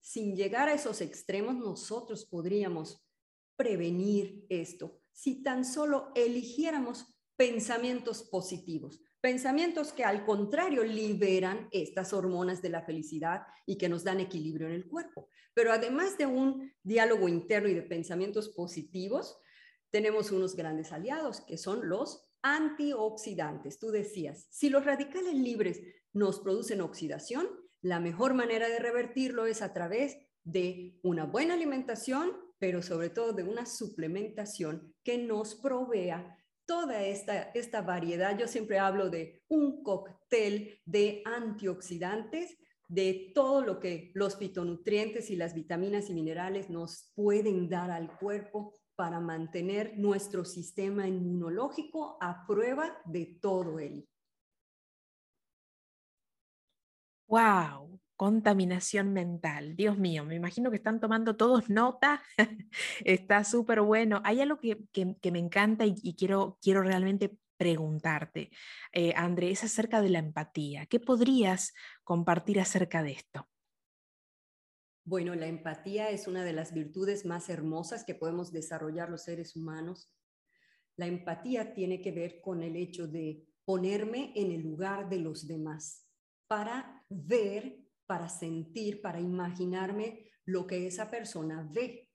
Sin 0.00 0.34
llegar 0.36 0.68
a 0.68 0.74
esos 0.74 1.00
extremos, 1.00 1.56
nosotros 1.56 2.26
podríamos 2.26 3.06
prevenir 3.56 4.44
esto 4.48 5.02
si 5.12 5.42
tan 5.42 5.64
solo 5.64 6.10
eligiéramos 6.14 7.06
pensamientos 7.36 8.22
positivos. 8.24 9.00
Pensamientos 9.20 9.92
que 9.92 10.04
al 10.04 10.24
contrario 10.24 10.82
liberan 10.82 11.68
estas 11.70 12.12
hormonas 12.12 12.60
de 12.60 12.70
la 12.70 12.82
felicidad 12.82 13.42
y 13.66 13.78
que 13.78 13.88
nos 13.88 14.02
dan 14.02 14.18
equilibrio 14.18 14.66
en 14.66 14.74
el 14.74 14.88
cuerpo. 14.88 15.28
Pero 15.54 15.72
además 15.72 16.18
de 16.18 16.26
un 16.26 16.72
diálogo 16.82 17.28
interno 17.28 17.68
y 17.68 17.74
de 17.74 17.82
pensamientos 17.82 18.48
positivos, 18.48 19.38
tenemos 19.92 20.32
unos 20.32 20.56
grandes 20.56 20.90
aliados 20.90 21.42
que 21.42 21.58
son 21.58 21.88
los 21.88 22.28
antioxidantes. 22.42 23.78
Tú 23.78 23.90
decías, 23.90 24.48
si 24.50 24.70
los 24.70 24.84
radicales 24.84 25.34
libres 25.34 25.80
nos 26.12 26.40
producen 26.40 26.80
oxidación, 26.80 27.46
la 27.82 28.00
mejor 28.00 28.34
manera 28.34 28.68
de 28.68 28.78
revertirlo 28.78 29.46
es 29.46 29.60
a 29.62 29.72
través 29.72 30.16
de 30.44 30.98
una 31.02 31.26
buena 31.26 31.54
alimentación, 31.54 32.32
pero 32.58 32.82
sobre 32.82 33.10
todo 33.10 33.32
de 33.32 33.44
una 33.44 33.66
suplementación 33.66 34.94
que 35.04 35.18
nos 35.18 35.54
provea 35.54 36.38
toda 36.64 37.04
esta, 37.04 37.42
esta 37.54 37.82
variedad. 37.82 38.36
Yo 38.38 38.48
siempre 38.48 38.78
hablo 38.78 39.10
de 39.10 39.42
un 39.48 39.82
cóctel 39.82 40.80
de 40.86 41.22
antioxidantes, 41.26 42.56
de 42.88 43.32
todo 43.34 43.62
lo 43.62 43.78
que 43.78 44.10
los 44.14 44.36
fitonutrientes 44.36 45.30
y 45.30 45.36
las 45.36 45.54
vitaminas 45.54 46.08
y 46.08 46.14
minerales 46.14 46.70
nos 46.70 47.12
pueden 47.14 47.68
dar 47.68 47.90
al 47.90 48.16
cuerpo 48.18 48.74
para 49.02 49.18
mantener 49.18 49.98
nuestro 49.98 50.44
sistema 50.44 51.08
inmunológico 51.08 52.16
a 52.20 52.46
prueba 52.46 53.02
de 53.04 53.36
todo 53.42 53.80
él. 53.80 54.08
¡Wow! 57.26 57.98
Contaminación 58.14 59.12
mental. 59.12 59.74
Dios 59.74 59.98
mío, 59.98 60.24
me 60.24 60.36
imagino 60.36 60.70
que 60.70 60.76
están 60.76 61.00
tomando 61.00 61.34
todos 61.34 61.68
nota. 61.68 62.22
Está 63.04 63.42
súper 63.42 63.80
bueno. 63.80 64.22
Hay 64.24 64.40
algo 64.40 64.60
que, 64.60 64.76
me 65.32 65.38
encanta 65.40 65.84
y, 65.84 66.14
quiero, 66.14 66.58
quiero 66.62 66.82
realmente 66.82 67.36
preguntarte, 67.56 68.52
eh, 68.92 69.14
André, 69.16 69.50
es 69.50 69.64
acerca 69.64 70.00
de 70.00 70.10
la 70.10 70.20
empatía. 70.20 70.86
¿Qué 70.86 71.00
podrías 71.00 71.74
compartir 72.04 72.60
acerca 72.60 73.02
de 73.02 73.10
esto? 73.14 73.48
Bueno, 75.04 75.34
la 75.34 75.48
empatía 75.48 76.10
es 76.10 76.28
una 76.28 76.44
de 76.44 76.52
las 76.52 76.72
virtudes 76.72 77.26
más 77.26 77.48
hermosas 77.48 78.04
que 78.04 78.14
podemos 78.14 78.52
desarrollar 78.52 79.10
los 79.10 79.24
seres 79.24 79.56
humanos. 79.56 80.12
La 80.96 81.06
empatía 81.06 81.74
tiene 81.74 82.00
que 82.00 82.12
ver 82.12 82.40
con 82.40 82.62
el 82.62 82.76
hecho 82.76 83.08
de 83.08 83.44
ponerme 83.64 84.32
en 84.36 84.52
el 84.52 84.62
lugar 84.62 85.08
de 85.08 85.18
los 85.18 85.48
demás 85.48 86.06
para 86.46 87.04
ver, 87.08 87.80
para 88.06 88.28
sentir, 88.28 89.00
para 89.02 89.20
imaginarme 89.20 90.30
lo 90.44 90.68
que 90.68 90.86
esa 90.86 91.10
persona 91.10 91.68
ve, 91.72 92.08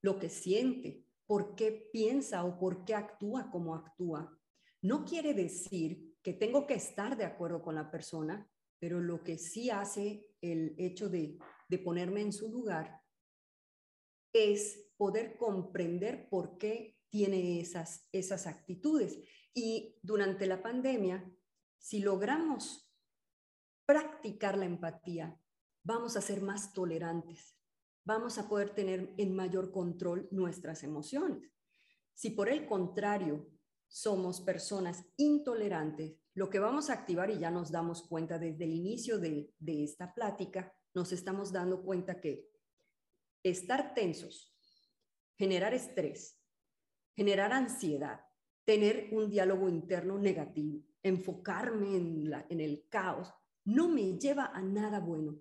lo 0.00 0.18
que 0.18 0.30
siente, 0.30 1.04
por 1.26 1.54
qué 1.54 1.90
piensa 1.92 2.44
o 2.44 2.58
por 2.58 2.86
qué 2.86 2.94
actúa 2.94 3.50
como 3.50 3.74
actúa. 3.74 4.38
No 4.80 5.04
quiere 5.04 5.34
decir 5.34 6.16
que 6.22 6.32
tengo 6.32 6.66
que 6.66 6.74
estar 6.74 7.14
de 7.16 7.24
acuerdo 7.24 7.62
con 7.62 7.74
la 7.74 7.90
persona, 7.90 8.48
pero 8.78 9.00
lo 9.00 9.22
que 9.22 9.36
sí 9.36 9.68
hace 9.68 10.26
el 10.40 10.74
hecho 10.78 11.10
de 11.10 11.38
de 11.72 11.78
ponerme 11.78 12.20
en 12.20 12.34
su 12.34 12.50
lugar, 12.50 13.00
es 14.30 14.90
poder 14.98 15.38
comprender 15.38 16.28
por 16.28 16.58
qué 16.58 16.98
tiene 17.08 17.60
esas, 17.60 18.10
esas 18.12 18.46
actitudes. 18.46 19.18
Y 19.54 19.98
durante 20.02 20.46
la 20.46 20.62
pandemia, 20.62 21.24
si 21.78 22.00
logramos 22.00 22.92
practicar 23.86 24.58
la 24.58 24.66
empatía, 24.66 25.40
vamos 25.82 26.18
a 26.18 26.20
ser 26.20 26.42
más 26.42 26.74
tolerantes, 26.74 27.56
vamos 28.04 28.36
a 28.36 28.50
poder 28.50 28.74
tener 28.74 29.14
en 29.16 29.34
mayor 29.34 29.72
control 29.72 30.28
nuestras 30.30 30.82
emociones. 30.82 31.54
Si 32.12 32.32
por 32.32 32.50
el 32.50 32.66
contrario 32.66 33.48
somos 33.88 34.42
personas 34.42 35.06
intolerantes, 35.16 36.18
lo 36.34 36.50
que 36.50 36.58
vamos 36.58 36.90
a 36.90 36.94
activar, 36.94 37.30
y 37.30 37.38
ya 37.38 37.50
nos 37.50 37.70
damos 37.70 38.06
cuenta 38.06 38.38
desde 38.38 38.64
el 38.64 38.72
inicio 38.72 39.18
de, 39.18 39.54
de 39.58 39.84
esta 39.84 40.12
plática, 40.12 40.74
nos 40.94 41.12
estamos 41.12 41.52
dando 41.52 41.82
cuenta 41.82 42.20
que 42.20 42.50
estar 43.42 43.94
tensos, 43.94 44.54
generar 45.36 45.74
estrés, 45.74 46.38
generar 47.14 47.52
ansiedad, 47.52 48.20
tener 48.64 49.08
un 49.12 49.30
diálogo 49.30 49.68
interno 49.68 50.18
negativo, 50.18 50.82
enfocarme 51.02 51.96
en, 51.96 52.60
el 52.60 52.86
caos, 52.88 53.32
no 53.64 53.88
me 53.88 54.18
lleva 54.18 54.46
a 54.46 54.62
nada 54.62 55.00
bueno. 55.00 55.38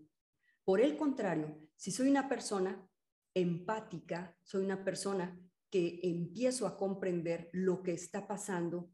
Por 0.64 0.82
el 0.82 0.98
contrario, 0.98 1.58
si 1.76 1.92
soy 1.92 2.10
una 2.10 2.28
persona 2.28 2.88
empática, 3.34 4.38
soy 4.44 4.66
una 4.66 4.84
persona 4.84 5.40
que 5.70 6.00
empiezo 6.04 6.68
a 6.68 6.78
comprender 6.78 7.50
lo 7.54 7.82
que 7.82 7.94
está 7.94 8.28
pasando, 8.28 8.92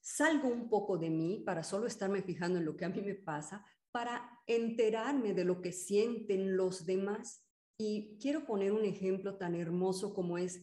salgo 0.00 0.48
un 0.48 0.68
poco 0.68 0.98
de 0.98 1.10
mí 1.10 1.42
para 1.44 1.62
solo 1.62 1.86
estarme 1.86 2.22
fijando 2.22 2.58
en 2.58 2.64
lo 2.64 2.76
que 2.76 2.84
a 2.84 2.88
mí 2.90 3.00
me 3.00 3.14
pasa, 3.14 3.64
para 3.92 4.40
enterarme 4.46 5.34
de 5.34 5.44
lo 5.44 5.60
que 5.60 5.72
sienten 5.72 6.56
los 6.56 6.86
demás. 6.86 7.44
Y 7.78 8.18
quiero 8.20 8.46
poner 8.46 8.72
un 8.72 8.84
ejemplo 8.84 9.36
tan 9.36 9.54
hermoso 9.54 10.14
como 10.14 10.38
es 10.38 10.62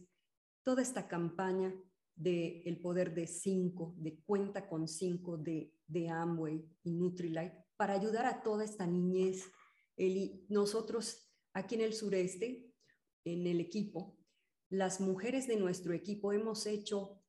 toda 0.64 0.82
esta 0.82 1.08
campaña 1.08 1.74
de 2.16 2.62
El 2.66 2.80
Poder 2.80 3.14
de 3.14 3.28
Cinco, 3.28 3.96
de 3.98 4.20
Cuenta 4.26 4.68
con 4.68 4.88
Cinco 4.88 5.38
de, 5.38 5.74
de 5.88 6.10
Amway 6.10 6.64
y 6.84 6.92
Nutrilite, 6.92 7.66
para 7.76 7.94
ayudar 7.94 8.26
a 8.26 8.42
toda 8.44 8.64
esta 8.64 8.86
niñez. 8.86 9.46
El, 9.96 10.46
nosotros 10.50 11.32
aquí 11.54 11.76
en 11.76 11.82
el 11.82 11.94
sureste, 11.94 12.72
en 13.24 13.48
el 13.48 13.60
equipo, 13.60 14.18
las 14.70 15.00
mujeres 15.00 15.48
de 15.48 15.58
nuestro 15.58 15.94
equipo 15.94 16.34
hemos 16.34 16.66
hecho 16.66 17.22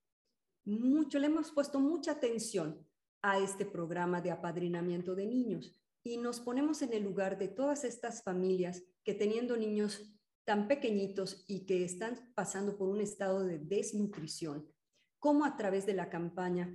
mucho, 0.64 1.18
le 1.18 1.26
hemos 1.26 1.52
puesto 1.52 1.80
mucha 1.80 2.12
atención 2.12 2.87
a 3.22 3.38
este 3.38 3.64
programa 3.64 4.20
de 4.20 4.30
apadrinamiento 4.30 5.14
de 5.14 5.26
niños 5.26 5.78
y 6.02 6.16
nos 6.16 6.40
ponemos 6.40 6.82
en 6.82 6.92
el 6.92 7.02
lugar 7.02 7.38
de 7.38 7.48
todas 7.48 7.84
estas 7.84 8.22
familias 8.22 8.82
que 9.04 9.14
teniendo 9.14 9.56
niños 9.56 10.14
tan 10.44 10.68
pequeñitos 10.68 11.44
y 11.46 11.66
que 11.66 11.84
están 11.84 12.32
pasando 12.34 12.78
por 12.78 12.88
un 12.88 13.00
estado 13.00 13.44
de 13.44 13.58
desnutrición, 13.58 14.66
cómo 15.18 15.44
a 15.44 15.56
través 15.56 15.84
de 15.87 15.94
la 15.94 16.08
campaña 16.08 16.74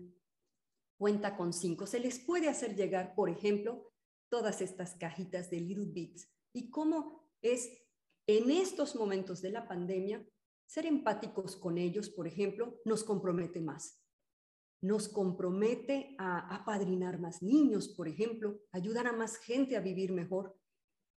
Cuenta 0.97 1.35
con 1.35 1.53
cinco 1.53 1.85
se 1.85 1.99
les 1.99 2.19
puede 2.19 2.47
hacer 2.47 2.75
llegar, 2.75 3.13
por 3.15 3.29
ejemplo, 3.29 3.91
todas 4.29 4.61
estas 4.61 4.95
cajitas 4.95 5.49
de 5.49 5.59
Little 5.59 5.91
Bits 5.91 6.29
y 6.53 6.69
cómo 6.69 7.29
es 7.41 7.69
en 8.25 8.49
estos 8.49 8.95
momentos 8.95 9.41
de 9.41 9.51
la 9.51 9.67
pandemia 9.67 10.25
ser 10.65 10.85
empáticos 10.85 11.57
con 11.57 11.77
ellos, 11.77 12.09
por 12.09 12.27
ejemplo, 12.27 12.79
nos 12.85 13.03
compromete 13.03 13.59
más 13.59 14.02
nos 14.83 15.07
compromete 15.07 16.13
a 16.17 16.53
apadrinar 16.53 17.17
más 17.17 17.41
niños, 17.41 17.87
por 17.87 18.09
ejemplo, 18.09 18.59
ayudar 18.73 19.07
a 19.07 19.13
más 19.13 19.37
gente 19.37 19.77
a 19.77 19.79
vivir 19.79 20.11
mejor. 20.11 20.57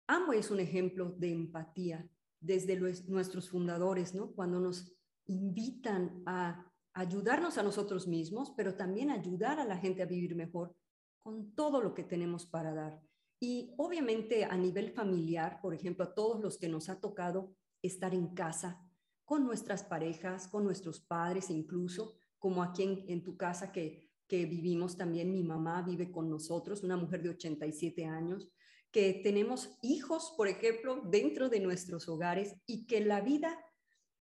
Amo 0.07 0.35
es 0.35 0.51
un 0.51 0.61
ejemplo 0.61 1.15
de 1.17 1.33
empatía 1.33 2.07
desde 2.41 2.77
nuestros 3.09 3.49
fundadores, 3.49 4.15
¿no? 4.15 4.33
Cuando 4.33 4.61
nos 4.61 4.95
invitan 5.25 6.23
a 6.27 6.71
ayudarnos 6.93 7.57
a 7.57 7.63
nosotros 7.63 8.07
mismos, 8.07 8.53
pero 8.55 8.75
también 8.75 9.11
ayudar 9.11 9.59
a 9.59 9.65
la 9.65 9.79
gente 9.79 10.03
a 10.03 10.07
vivir 10.07 10.37
mejor 10.37 10.77
con 11.23 11.55
todo 11.55 11.81
lo 11.81 11.95
que 11.95 12.05
tenemos 12.05 12.45
para 12.45 12.75
dar. 12.75 13.01
Y 13.41 13.73
obviamente 13.79 14.45
a 14.45 14.59
nivel 14.59 14.91
familiar, 14.91 15.59
por 15.63 15.73
ejemplo, 15.73 16.05
a 16.05 16.13
todos 16.13 16.39
los 16.43 16.59
que 16.59 16.69
nos 16.69 16.91
ha 16.91 17.01
tocado 17.01 17.57
estar 17.83 18.13
en 18.13 18.35
casa, 18.35 18.87
con 19.25 19.43
nuestras 19.47 19.83
parejas, 19.85 20.49
con 20.49 20.65
nuestros 20.65 21.01
padres 21.01 21.49
incluso, 21.49 22.19
como 22.45 22.63
aquí 22.63 23.07
en, 23.09 23.25
tu 23.25 23.39
casa 23.39 23.73
que, 23.73 24.07
que 24.29 24.45
vivimos 24.45 24.99
también, 24.99 25.33
mi 25.33 25.43
mamá 25.43 25.81
vive 25.81 26.13
con 26.13 26.29
nosotros, 26.29 26.83
una 26.83 26.99
mujer 26.99 27.23
de 27.23 27.31
87 27.31 28.05
años, 28.05 28.53
que 28.91 29.23
tenemos 29.25 29.79
hijos, 29.81 30.35
por 30.37 30.47
ejemplo, 30.47 31.01
dentro 31.07 31.49
de 31.49 31.61
nuestros 31.61 32.07
hogares 32.07 32.55
y 32.67 32.85
que 32.85 33.01
la 33.01 33.23
vida 33.23 33.59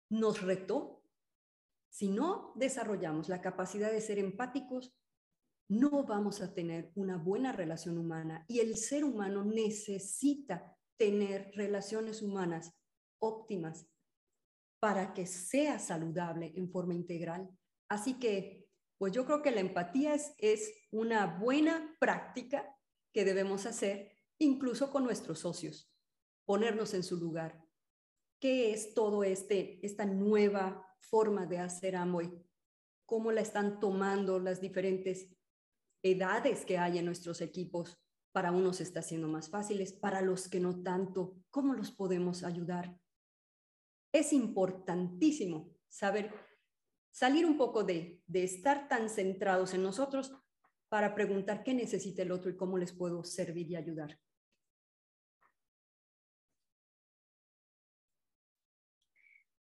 nos 0.08 0.40
retó. 0.42 1.02
Si 1.90 2.06
no 2.06 2.52
desarrollamos 2.54 3.28
la 3.28 3.40
capacidad 3.40 3.90
de 3.90 4.00
ser 4.00 4.20
empáticos, 4.20 4.94
no 5.68 6.04
vamos 6.04 6.42
a 6.42 6.54
tener 6.54 6.92
una 6.94 7.16
buena 7.16 7.50
relación 7.50 7.98
humana 7.98 8.44
y 8.46 8.60
el 8.60 8.76
ser 8.76 9.02
humano 9.02 9.44
necesita 9.44 10.78
tener 10.96 11.50
relaciones 11.56 12.22
humanas 12.22 12.72
óptimas 13.18 13.88
para 14.78 15.12
que 15.12 15.26
sea 15.26 15.80
saludable 15.80 16.52
en 16.54 16.70
forma 16.70 16.94
integral. 16.94 17.50
Así 17.88 18.18
que, 18.18 18.68
pues 18.98 19.12
yo 19.12 19.24
creo 19.26 19.42
que 19.42 19.50
la 19.50 19.60
empatía 19.60 20.14
es, 20.38 20.72
una 20.90 21.26
buena 21.26 21.94
práctica 22.00 22.74
que 23.12 23.24
debemos 23.24 23.66
hacer 23.66 24.12
incluso 24.38 24.90
con 24.90 25.04
nuestros 25.04 25.40
socios, 25.40 25.92
ponernos 26.46 26.94
en 26.94 27.02
su 27.02 27.16
lugar. 27.18 27.62
¿Qué 28.40 28.72
es 28.72 28.94
todo 28.94 29.24
este, 29.24 29.84
esta 29.84 30.06
nueva 30.06 30.86
forma 31.00 31.44
de 31.44 31.58
hacer 31.58 31.96
Amway? 31.96 32.30
¿Cómo 33.04 33.32
la 33.32 33.40
están 33.40 33.78
tomando 33.78 34.38
las 34.38 34.60
diferentes 34.60 35.28
edades 36.02 36.64
que 36.64 36.78
hay 36.78 36.98
en 36.98 37.04
nuestros 37.04 37.40
equipos? 37.40 37.98
Para 38.32 38.52
unos 38.52 38.80
está 38.80 39.02
siendo 39.02 39.28
más 39.28 39.50
fáciles, 39.50 39.92
para 39.92 40.22
los 40.22 40.48
que 40.48 40.60
no 40.60 40.82
tanto, 40.82 41.36
¿cómo 41.50 41.74
los 41.74 41.90
podemos 41.90 42.42
ayudar? 42.42 42.98
Es 44.12 44.32
importantísimo 44.32 45.74
saber 45.88 46.32
salir 47.16 47.46
un 47.46 47.56
poco 47.56 47.82
de, 47.82 48.20
de 48.26 48.44
estar 48.44 48.88
tan 48.88 49.08
centrados 49.08 49.72
en 49.72 49.82
nosotros 49.82 50.34
para 50.90 51.14
preguntar 51.14 51.62
qué 51.64 51.72
necesita 51.72 52.20
el 52.20 52.30
otro 52.30 52.50
y 52.50 52.56
cómo 52.58 52.76
les 52.76 52.92
puedo 52.92 53.24
servir 53.24 53.70
y 53.70 53.76
ayudar. 53.76 54.20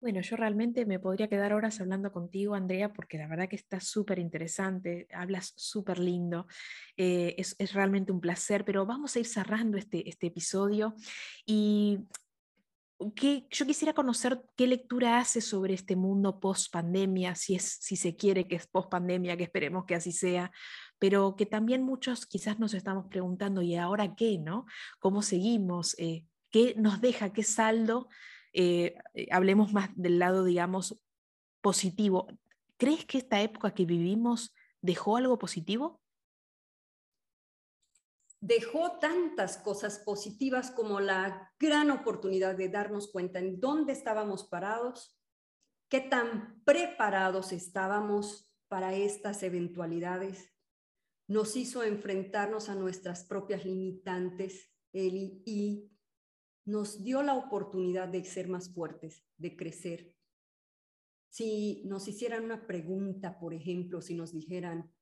Bueno, 0.01 0.21
yo 0.21 0.37
realmente 0.37 0.87
me 0.87 1.01
podría 1.01 1.29
quedar 1.29 1.53
horas 1.53 1.81
hablando 1.81 2.13
contigo, 2.13 2.55
Andrea, 2.55 2.93
porque 2.93 3.19
la 3.19 3.27
verdad 3.27 3.49
que 3.49 3.57
está 3.57 3.81
súper 3.81 4.21
interesante, 4.21 5.09
hablas 5.13 5.53
súper 5.57 5.99
lindo, 5.99 6.47
eh, 6.97 7.35
es, 7.39 7.57
realmente 7.73 8.13
un 8.13 8.21
placer, 8.21 8.65
pero 8.65 8.87
vamos 8.87 9.17
a 9.17 9.19
ir 9.19 9.27
cerrando 9.27 9.79
este, 9.79 10.09
este 10.09 10.29
episodio 10.29 10.95
y 11.45 12.01
yo 13.15 13.67
quisiera 13.67 13.93
conocer 13.93 14.43
qué 14.57 14.67
lectura 14.67 15.19
hace 15.19 15.41
sobre 15.41 15.75
este 15.75 15.97
mundo 15.97 16.41
post 16.41 16.73
pandemia, 16.73 17.35
si, 17.35 17.55
es, 17.55 17.79
si 17.81 17.97
se 17.97 18.17
quiere 18.17 18.47
que 18.47 18.57
es 18.57 18.67
post 18.67 18.91
pandemia, 18.91 19.37
que 19.37 19.45
esperemos 19.45 19.85
que 19.85 19.95
así 19.95 20.13
sea, 20.13 20.53
pero 20.99 21.37
que 21.37 21.47
también 21.47 21.83
muchos 21.83 22.27
quizás 22.27 22.59
nos 22.59 22.75
estamos 22.75 23.07
preguntando, 23.09 23.63
¿y 23.63 23.77
ahora 23.77 24.15
qué? 24.15 24.39
¿no? 24.39 24.67
¿Cómo 25.01 25.23
seguimos? 25.23 25.95
Eh, 25.99 26.27
¿Qué 26.51 26.75
nos 26.77 27.01
deja? 27.01 27.33
¿Qué 27.33 27.43
saldo? 27.43 28.09
Eh, 28.53 28.95
eh, 29.15 29.29
hablemos 29.31 29.73
más 29.73 29.91
del 29.95 30.19
lado, 30.19 30.45
digamos, 30.45 31.01
positivo. 31.63 32.27
¿Crees 32.77 33.07
que 33.07 33.19
esta 33.19 33.41
época 33.41 33.73
que 33.73 33.87
vivimos 33.87 34.55
dejó 34.81 35.17
algo 35.17 35.39
positivo? 35.39 36.02
Dejó 38.43 38.99
tantas 38.99 39.57
cosas 39.57 40.01
positivas 40.01 40.73
como 40.73 40.99
la 40.99 41.55
gran 41.61 41.93
oportunidad 41.93 42.57
de 42.57 42.69
darnos 42.69 43.13
cuenta 43.13 43.39
en 43.39 43.61
dónde 43.61 43.93
estábamos 43.93 44.49
parados, 44.49 45.17
qué 45.89 46.01
tan 46.01 46.61
preparados 46.65 47.53
estábamos 47.53 48.53
para 48.67 48.97
estas 48.97 49.45
eventualidades. 49.45 50.53
Nos 51.29 51.55
hizo 51.55 51.85
enfrentarnos 51.85 52.69
a 52.69 52.75
nuestras 52.75 53.25
propias 53.25 53.65
limitantes 53.65 54.73
y 54.93 55.89
nos 56.65 57.05
dio 57.05 57.23
la 57.23 57.35
oportunidad 57.35 58.09
de 58.09 58.25
ser 58.25 58.49
más 58.49 58.75
fuertes, 58.75 59.25
de 59.37 59.55
crecer. 59.55 60.17
Si 61.31 61.85
nos 61.87 62.09
hicieran 62.09 62.43
una 62.43 62.67
pregunta, 62.67 63.39
por 63.39 63.55
ejemplo, 63.55 64.03
si 64.03 64.17
nos 64.17 64.33
dijeran, 64.33 64.93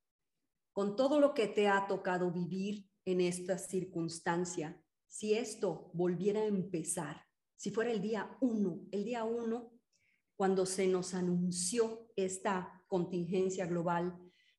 con 0.74 0.94
todo 0.94 1.20
lo 1.20 1.33
que 1.33 1.48
te 1.48 1.68
ha 1.68 1.87
tocado 1.87 2.31
vivir 2.31 2.89
en 3.05 3.21
esta 3.21 3.59
circunstancia, 3.59 4.83
si 5.07 5.35
esto 5.35 5.91
volviera 5.95 6.41
a 6.41 6.47
empezar, 6.47 7.27
si 7.57 7.71
fuera 7.71 7.91
el 7.91 8.01
día 8.01 8.37
uno, 8.41 8.87
el 8.91 9.05
día 9.05 9.25
uno, 9.25 9.73
cuando 10.37 10.67
se 10.67 10.87
nos 10.87 11.15
anunció 11.15 12.11
esta 12.17 12.83
contingencia 12.87 13.67
global, 13.67 14.19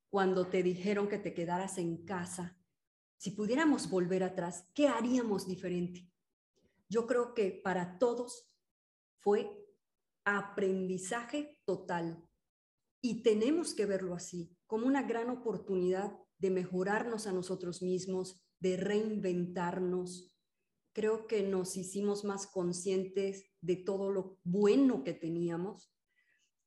cuando 0.10 0.48
te 0.48 0.62
dijeron 0.62 1.08
que 1.08 1.18
te 1.18 1.34
quedaras 1.34 1.78
en 1.78 2.06
casa, 2.06 2.58
si 3.18 3.32
pudiéramos 3.32 3.90
volver 3.90 4.24
atrás, 4.24 4.70
¿qué 4.74 4.88
haríamos 4.88 5.48
diferente? 5.48 6.12
yo 6.92 7.08
creo 7.08 7.34
que 7.34 7.52
para 7.52 7.98
todos 7.98 8.54
fue 9.20 9.50
aprendizaje 10.26 11.58
total. 11.64 12.22
Y 13.02 13.24
tenemos 13.24 13.74
que 13.74 13.86
verlo 13.86 14.14
así, 14.14 14.54
como 14.68 14.88
una 14.88 15.02
gran 15.02 15.30
oportunidad 15.30 16.20
de 16.42 16.50
mejorarnos 16.50 17.28
a 17.28 17.32
nosotros 17.32 17.84
mismos, 17.84 18.44
de 18.60 18.76
reinventarnos. 18.76 20.36
Creo 20.92 21.28
que 21.28 21.44
nos 21.44 21.78
hicimos 21.78 22.26
más 22.26 22.48
conscientes 22.48 23.46
de 23.62 23.76
todo 23.78 24.12
lo 24.12 24.40
bueno 24.44 25.04
que 25.04 25.14
teníamos. 25.14 25.94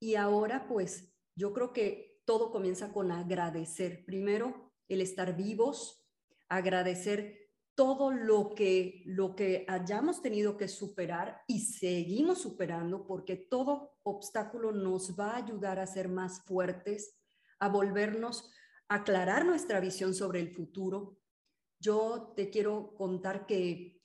Y 0.01 0.15
ahora, 0.15 0.69
pues, 0.69 1.13
yo 1.35 1.53
creo 1.53 1.73
que 1.73 2.23
todo 2.25 2.53
comienza 2.53 2.93
con 2.93 3.11
agradecer. 3.11 4.05
Primero, 4.07 4.73
el 4.89 5.01
estar 5.01 5.37
vivos, 5.37 6.07
agradecer 6.49 7.51
todo 7.75 8.13
lo 8.13 8.55
que, 8.55 9.03
lo 9.07 9.35
que 9.35 9.65
hayamos 9.67 10.23
tenido 10.23 10.57
que 10.57 10.69
superar 10.69 11.43
y 11.49 11.61
seguimos 11.63 12.39
superando, 12.39 13.09
porque 13.09 13.35
todo 13.35 13.97
obstáculo 14.05 14.71
nos 14.71 15.19
va 15.19 15.33
a 15.33 15.45
ayudar 15.45 15.81
a 15.81 15.87
ser 15.89 16.09
más 16.09 16.45
fuertes, 16.45 17.19
a 17.59 17.69
volvernos, 17.69 18.53
aclarar 18.89 19.45
nuestra 19.45 19.81
visión 19.81 20.15
sobre 20.15 20.41
el 20.41 20.51
futuro. 20.51 21.19
Yo 21.81 22.33
te 22.37 22.51
quiero 22.51 22.95
contar 22.95 23.47
que 23.47 24.01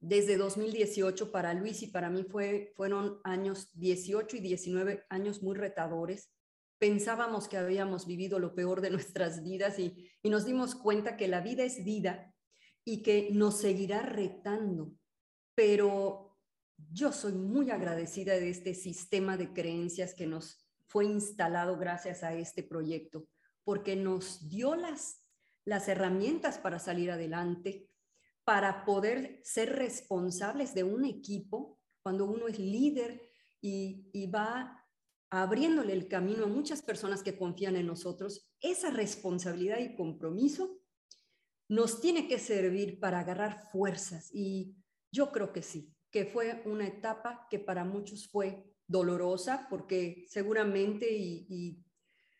desde 0.00 0.36
2018 0.36 1.32
para 1.32 1.54
Luis 1.54 1.82
y 1.82 1.88
para 1.88 2.10
mí 2.10 2.24
fue, 2.24 2.72
fueron 2.76 3.20
años 3.24 3.70
18 3.74 4.36
y 4.36 4.40
19 4.40 5.04
años 5.08 5.42
muy 5.42 5.56
retadores. 5.56 6.30
Pensábamos 6.78 7.48
que 7.48 7.56
habíamos 7.56 8.06
vivido 8.06 8.38
lo 8.38 8.54
peor 8.54 8.80
de 8.80 8.90
nuestras 8.90 9.42
vidas 9.42 9.78
y, 9.78 10.10
y 10.22 10.30
nos 10.30 10.44
dimos 10.44 10.74
cuenta 10.74 11.16
que 11.16 11.28
la 11.28 11.40
vida 11.40 11.64
es 11.64 11.84
vida 11.84 12.34
y 12.84 13.02
que 13.02 13.30
nos 13.32 13.58
seguirá 13.58 14.02
retando. 14.02 14.92
Pero 15.54 16.26
yo 16.92 17.12
soy 17.12 17.32
muy 17.32 17.70
agradecida 17.70 18.34
de 18.34 18.50
este 18.50 18.74
sistema 18.74 19.36
de 19.36 19.52
creencias 19.52 20.14
que 20.14 20.26
nos 20.26 20.66
fue 20.86 21.06
instalado 21.06 21.78
gracias 21.78 22.22
a 22.22 22.34
este 22.34 22.62
proyecto, 22.62 23.26
porque 23.66 23.96
nos 23.96 24.48
dio 24.48 24.76
las, 24.76 25.26
las 25.64 25.88
herramientas 25.88 26.56
para 26.56 26.78
salir 26.78 27.10
adelante, 27.10 27.90
para 28.44 28.84
poder 28.84 29.40
ser 29.42 29.74
responsables 29.74 30.72
de 30.72 30.84
un 30.84 31.04
equipo 31.04 31.80
cuando 32.00 32.26
uno 32.26 32.46
es 32.46 32.60
líder 32.60 33.28
y, 33.60 34.08
y 34.12 34.28
va 34.28 34.86
abriéndole 35.30 35.94
el 35.94 36.06
camino 36.06 36.44
a 36.44 36.48
muchas 36.48 36.80
personas 36.80 37.24
que 37.24 37.36
confían 37.36 37.74
en 37.74 37.88
nosotros, 37.88 38.54
esa 38.60 38.90
responsabilidad 38.90 39.80
y 39.80 39.96
compromiso 39.96 40.80
nos 41.68 42.00
tiene 42.00 42.28
que 42.28 42.38
servir 42.38 43.00
para 43.00 43.18
agarrar 43.18 43.68
fuerzas 43.72 44.30
y 44.32 44.76
yo 45.10 45.32
creo 45.32 45.52
que 45.52 45.62
sí, 45.62 45.92
que 46.12 46.24
fue 46.26 46.62
una 46.66 46.86
etapa 46.86 47.48
que 47.50 47.58
para 47.58 47.84
muchos 47.84 48.28
fue 48.28 48.64
dolorosa 48.86 49.66
porque 49.68 50.24
seguramente 50.28 51.10
y, 51.10 51.82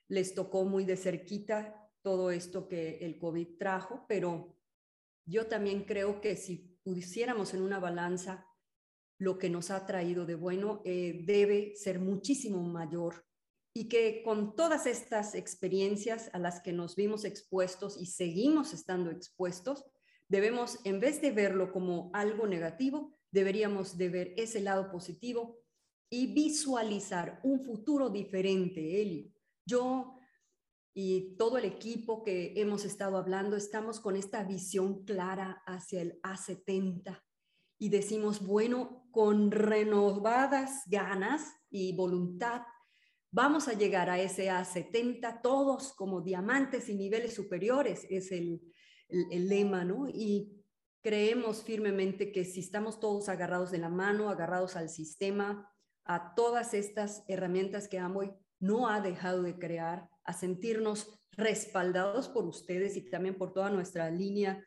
les 0.08 0.34
tocó 0.34 0.64
muy 0.64 0.84
de 0.84 0.96
cerquita 0.96 1.90
todo 2.02 2.30
esto 2.30 2.68
que 2.68 2.98
el 2.98 3.18
COVID 3.18 3.58
trajo, 3.58 4.04
pero 4.08 4.56
yo 5.24 5.46
también 5.46 5.84
creo 5.84 6.20
que 6.20 6.36
si 6.36 6.78
pusiéramos 6.84 7.52
en 7.54 7.62
una 7.62 7.80
balanza 7.80 8.46
lo 9.18 9.38
que 9.38 9.50
nos 9.50 9.70
ha 9.70 9.86
traído 9.86 10.26
de 10.26 10.34
bueno, 10.34 10.82
eh, 10.84 11.22
debe 11.24 11.74
ser 11.74 11.98
muchísimo 11.98 12.62
mayor 12.62 13.26
y 13.74 13.88
que 13.88 14.22
con 14.22 14.54
todas 14.56 14.86
estas 14.86 15.34
experiencias 15.34 16.30
a 16.32 16.38
las 16.38 16.60
que 16.60 16.72
nos 16.72 16.96
vimos 16.96 17.24
expuestos 17.24 18.00
y 18.00 18.06
seguimos 18.06 18.72
estando 18.72 19.10
expuestos, 19.10 19.84
debemos, 20.28 20.78
en 20.84 21.00
vez 21.00 21.20
de 21.20 21.30
verlo 21.32 21.72
como 21.72 22.10
algo 22.14 22.46
negativo, 22.46 23.18
deberíamos 23.30 23.98
de 23.98 24.08
ver 24.08 24.34
ese 24.36 24.60
lado 24.60 24.90
positivo 24.90 25.58
y 26.08 26.32
visualizar 26.32 27.40
un 27.42 27.64
futuro 27.64 28.08
diferente, 28.08 29.02
Eli. 29.02 29.35
Yo 29.66 30.16
y 30.94 31.36
todo 31.36 31.58
el 31.58 31.66
equipo 31.66 32.22
que 32.22 32.54
hemos 32.56 32.86
estado 32.86 33.18
hablando, 33.18 33.54
estamos 33.54 34.00
con 34.00 34.16
esta 34.16 34.42
visión 34.44 35.04
clara 35.04 35.62
hacia 35.66 36.00
el 36.00 36.22
A70 36.22 37.22
y 37.78 37.90
decimos, 37.90 38.46
bueno, 38.46 39.06
con 39.10 39.50
renovadas 39.50 40.84
ganas 40.86 41.52
y 41.68 41.94
voluntad, 41.94 42.62
vamos 43.30 43.68
a 43.68 43.74
llegar 43.74 44.08
a 44.08 44.18
ese 44.18 44.48
A70 44.48 45.42
todos 45.42 45.92
como 45.92 46.22
diamantes 46.22 46.88
y 46.88 46.94
niveles 46.94 47.34
superiores, 47.34 48.06
es 48.08 48.32
el, 48.32 48.62
lema, 49.08 49.84
¿no? 49.84 50.08
Y 50.08 50.64
creemos 51.02 51.62
firmemente 51.62 52.32
que 52.32 52.44
si 52.44 52.60
estamos 52.60 52.98
todos 52.98 53.28
agarrados 53.28 53.70
de 53.70 53.78
la 53.78 53.90
mano, 53.90 54.30
agarrados 54.30 54.76
al 54.76 54.88
sistema, 54.88 55.70
a 56.04 56.34
todas 56.34 56.72
estas 56.72 57.22
herramientas 57.28 57.86
que 57.86 57.98
Amway 57.98 58.32
no 58.58 58.88
ha 58.88 59.00
dejado 59.00 59.42
de 59.42 59.58
crear, 59.58 60.08
a 60.24 60.32
sentirnos 60.32 61.20
respaldados 61.32 62.28
por 62.28 62.46
ustedes 62.46 62.96
y 62.96 63.08
también 63.10 63.36
por 63.36 63.52
toda 63.52 63.70
nuestra 63.70 64.10
línea, 64.10 64.64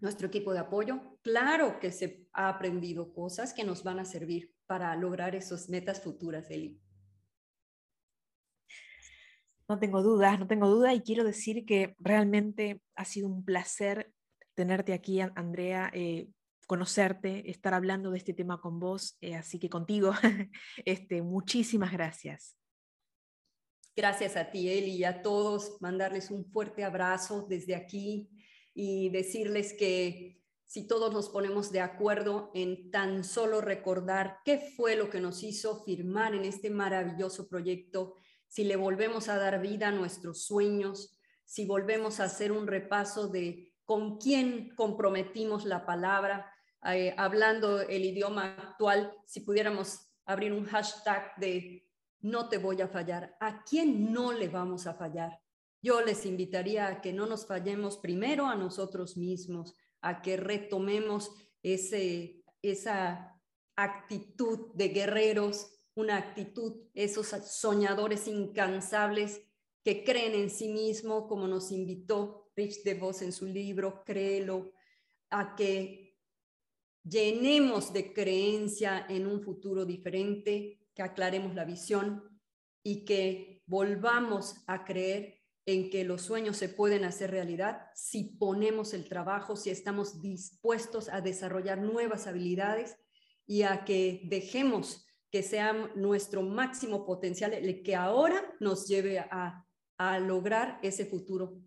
nuestro 0.00 0.28
equipo 0.28 0.52
de 0.52 0.60
apoyo, 0.60 1.18
claro 1.22 1.80
que 1.80 1.90
se 1.90 2.28
ha 2.32 2.48
aprendido 2.48 3.12
cosas 3.12 3.52
que 3.52 3.64
nos 3.64 3.82
van 3.82 3.98
a 3.98 4.04
servir 4.04 4.54
para 4.66 4.94
lograr 4.96 5.34
esas 5.34 5.68
metas 5.68 6.02
futuras, 6.02 6.50
Eli. 6.50 6.80
No 9.68 9.78
tengo 9.78 10.02
dudas, 10.02 10.38
no 10.38 10.46
tengo 10.46 10.68
duda 10.68 10.92
y 10.92 11.00
quiero 11.00 11.24
decir 11.24 11.64
que 11.64 11.94
realmente 11.98 12.82
ha 12.94 13.04
sido 13.04 13.28
un 13.28 13.44
placer 13.44 14.12
tenerte 14.54 14.92
aquí, 14.92 15.20
Andrea, 15.20 15.90
eh, 15.94 16.28
conocerte, 16.66 17.50
estar 17.50 17.74
hablando 17.74 18.10
de 18.10 18.18
este 18.18 18.34
tema 18.34 18.60
con 18.60 18.78
vos, 18.78 19.16
eh, 19.20 19.34
así 19.34 19.58
que 19.58 19.70
contigo, 19.70 20.12
este, 20.84 21.22
muchísimas 21.22 21.92
gracias. 21.92 22.56
Gracias 23.96 24.36
a 24.36 24.50
ti, 24.50 24.68
Eli, 24.68 24.96
y 24.96 25.04
a 25.04 25.22
todos, 25.22 25.80
mandarles 25.80 26.32
un 26.32 26.44
fuerte 26.44 26.82
abrazo 26.82 27.46
desde 27.48 27.76
aquí 27.76 28.28
y 28.74 29.08
decirles 29.10 29.72
que 29.72 30.42
si 30.64 30.88
todos 30.88 31.12
nos 31.12 31.28
ponemos 31.28 31.70
de 31.70 31.80
acuerdo 31.80 32.50
en 32.54 32.90
tan 32.90 33.22
solo 33.22 33.60
recordar 33.60 34.38
qué 34.44 34.58
fue 34.58 34.96
lo 34.96 35.10
que 35.10 35.20
nos 35.20 35.44
hizo 35.44 35.84
firmar 35.84 36.34
en 36.34 36.44
este 36.44 36.70
maravilloso 36.70 37.48
proyecto 37.48 38.14
si 38.48 38.64
le 38.64 38.74
volvemos 38.74 39.28
a 39.28 39.38
dar 39.38 39.60
vida 39.60 39.88
a 39.88 39.92
nuestros 39.92 40.44
sueños, 40.44 41.16
si 41.44 41.64
volvemos 41.64 42.18
a 42.18 42.24
hacer 42.24 42.50
un 42.50 42.66
repaso 42.66 43.28
de 43.28 43.72
con 43.84 44.18
quién 44.18 44.74
comprometimos 44.74 45.64
la 45.66 45.86
palabra, 45.86 46.50
eh, 46.92 47.14
hablando 47.16 47.80
el 47.80 48.04
idioma 48.04 48.56
actual, 48.56 49.12
si 49.24 49.40
pudiéramos 49.40 50.08
abrir 50.24 50.52
un 50.52 50.64
hashtag 50.64 51.36
de 51.36 51.86
no 52.24 52.48
te 52.48 52.56
voy 52.56 52.80
a 52.80 52.88
fallar, 52.88 53.36
¿a 53.38 53.62
quién 53.64 54.10
no 54.10 54.32
le 54.32 54.48
vamos 54.48 54.86
a 54.86 54.94
fallar? 54.94 55.38
Yo 55.82 56.00
les 56.00 56.24
invitaría 56.24 56.86
a 56.86 57.00
que 57.02 57.12
no 57.12 57.26
nos 57.26 57.46
fallemos 57.46 57.98
primero 57.98 58.46
a 58.46 58.54
nosotros 58.54 59.18
mismos, 59.18 59.76
a 60.00 60.22
que 60.22 60.38
retomemos 60.38 61.32
ese, 61.62 62.42
esa 62.62 63.38
actitud 63.76 64.72
de 64.74 64.88
guerreros, 64.88 65.70
una 65.94 66.16
actitud, 66.16 66.88
esos 66.94 67.26
soñadores 67.26 68.26
incansables 68.26 69.42
que 69.84 70.02
creen 70.02 70.34
en 70.34 70.48
sí 70.48 70.68
mismo, 70.68 71.28
como 71.28 71.46
nos 71.46 71.70
invitó 71.72 72.50
Rich 72.56 72.84
DeVos 72.84 73.20
en 73.20 73.32
su 73.32 73.44
libro, 73.44 74.02
Créelo, 74.02 74.72
a 75.28 75.54
que 75.54 76.16
llenemos 77.02 77.92
de 77.92 78.14
creencia 78.14 79.04
en 79.10 79.26
un 79.26 79.42
futuro 79.42 79.84
diferente, 79.84 80.83
que 80.94 81.02
aclaremos 81.02 81.54
la 81.54 81.64
visión 81.64 82.22
y 82.82 83.04
que 83.04 83.62
volvamos 83.66 84.62
a 84.66 84.84
creer 84.84 85.40
en 85.66 85.88
que 85.90 86.04
los 86.04 86.22
sueños 86.22 86.58
se 86.58 86.68
pueden 86.68 87.04
hacer 87.04 87.30
realidad 87.30 87.86
si 87.94 88.24
ponemos 88.24 88.92
el 88.92 89.08
trabajo, 89.08 89.56
si 89.56 89.70
estamos 89.70 90.20
dispuestos 90.20 91.08
a 91.08 91.20
desarrollar 91.20 91.78
nuevas 91.78 92.26
habilidades 92.26 92.96
y 93.46 93.62
a 93.62 93.84
que 93.84 94.22
dejemos 94.24 95.06
que 95.30 95.42
sea 95.42 95.72
nuestro 95.96 96.42
máximo 96.42 97.06
potencial 97.06 97.54
el 97.54 97.82
que 97.82 97.96
ahora 97.96 98.54
nos 98.60 98.86
lleve 98.86 99.18
a, 99.18 99.66
a 99.98 100.18
lograr 100.18 100.78
ese 100.82 101.06
futuro 101.06 101.60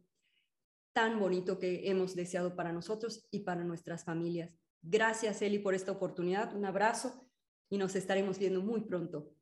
tan 0.93 1.19
bonito 1.19 1.59
que 1.59 1.89
hemos 1.89 2.15
deseado 2.15 2.55
para 2.55 2.71
nosotros 2.71 3.27
y 3.29 3.39
para 3.39 3.63
nuestras 3.63 4.03
familias. 4.03 4.55
Gracias, 4.81 5.41
Eli, 5.41 5.59
por 5.59 5.73
esta 5.73 5.91
oportunidad. 5.91 6.55
Un 6.55 6.65
abrazo 6.65 7.26
y 7.69 7.77
nos 7.77 7.95
estaremos 7.95 8.37
viendo 8.39 8.61
muy 8.61 8.81
pronto. 8.81 9.33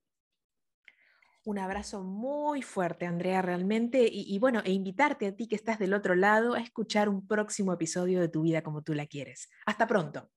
Un 1.43 1.59
abrazo 1.59 2.03
muy 2.03 2.63
fuerte, 2.63 3.05
Andrea, 3.05 3.41
realmente. 3.43 4.09
Y, 4.11 4.25
y, 4.27 4.39
bueno, 4.39 4.61
e 4.65 4.71
invitarte 4.71 5.27
a 5.27 5.35
ti 5.35 5.47
que 5.47 5.55
estás 5.55 5.77
del 5.77 5.93
otro 5.93 6.15
lado 6.15 6.55
a 6.55 6.59
escuchar 6.59 7.07
un 7.07 7.27
próximo 7.27 7.71
episodio 7.71 8.19
de 8.19 8.29
Tu 8.29 8.41
vida 8.41 8.63
como 8.63 8.81
tú 8.81 8.95
la 8.95 9.05
quieres. 9.05 9.49
Hasta 9.67 9.85
pronto. 9.85 10.27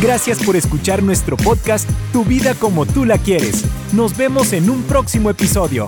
Gracias 0.00 0.42
por 0.42 0.56
escuchar 0.56 1.02
nuestro 1.02 1.36
podcast 1.36 1.88
Tu 2.10 2.24
vida 2.24 2.54
como 2.54 2.86
tú 2.86 3.04
la 3.04 3.18
quieres. 3.18 3.66
Nos 3.92 4.16
vemos 4.16 4.54
en 4.54 4.70
un 4.70 4.82
próximo 4.84 5.28
episodio. 5.28 5.86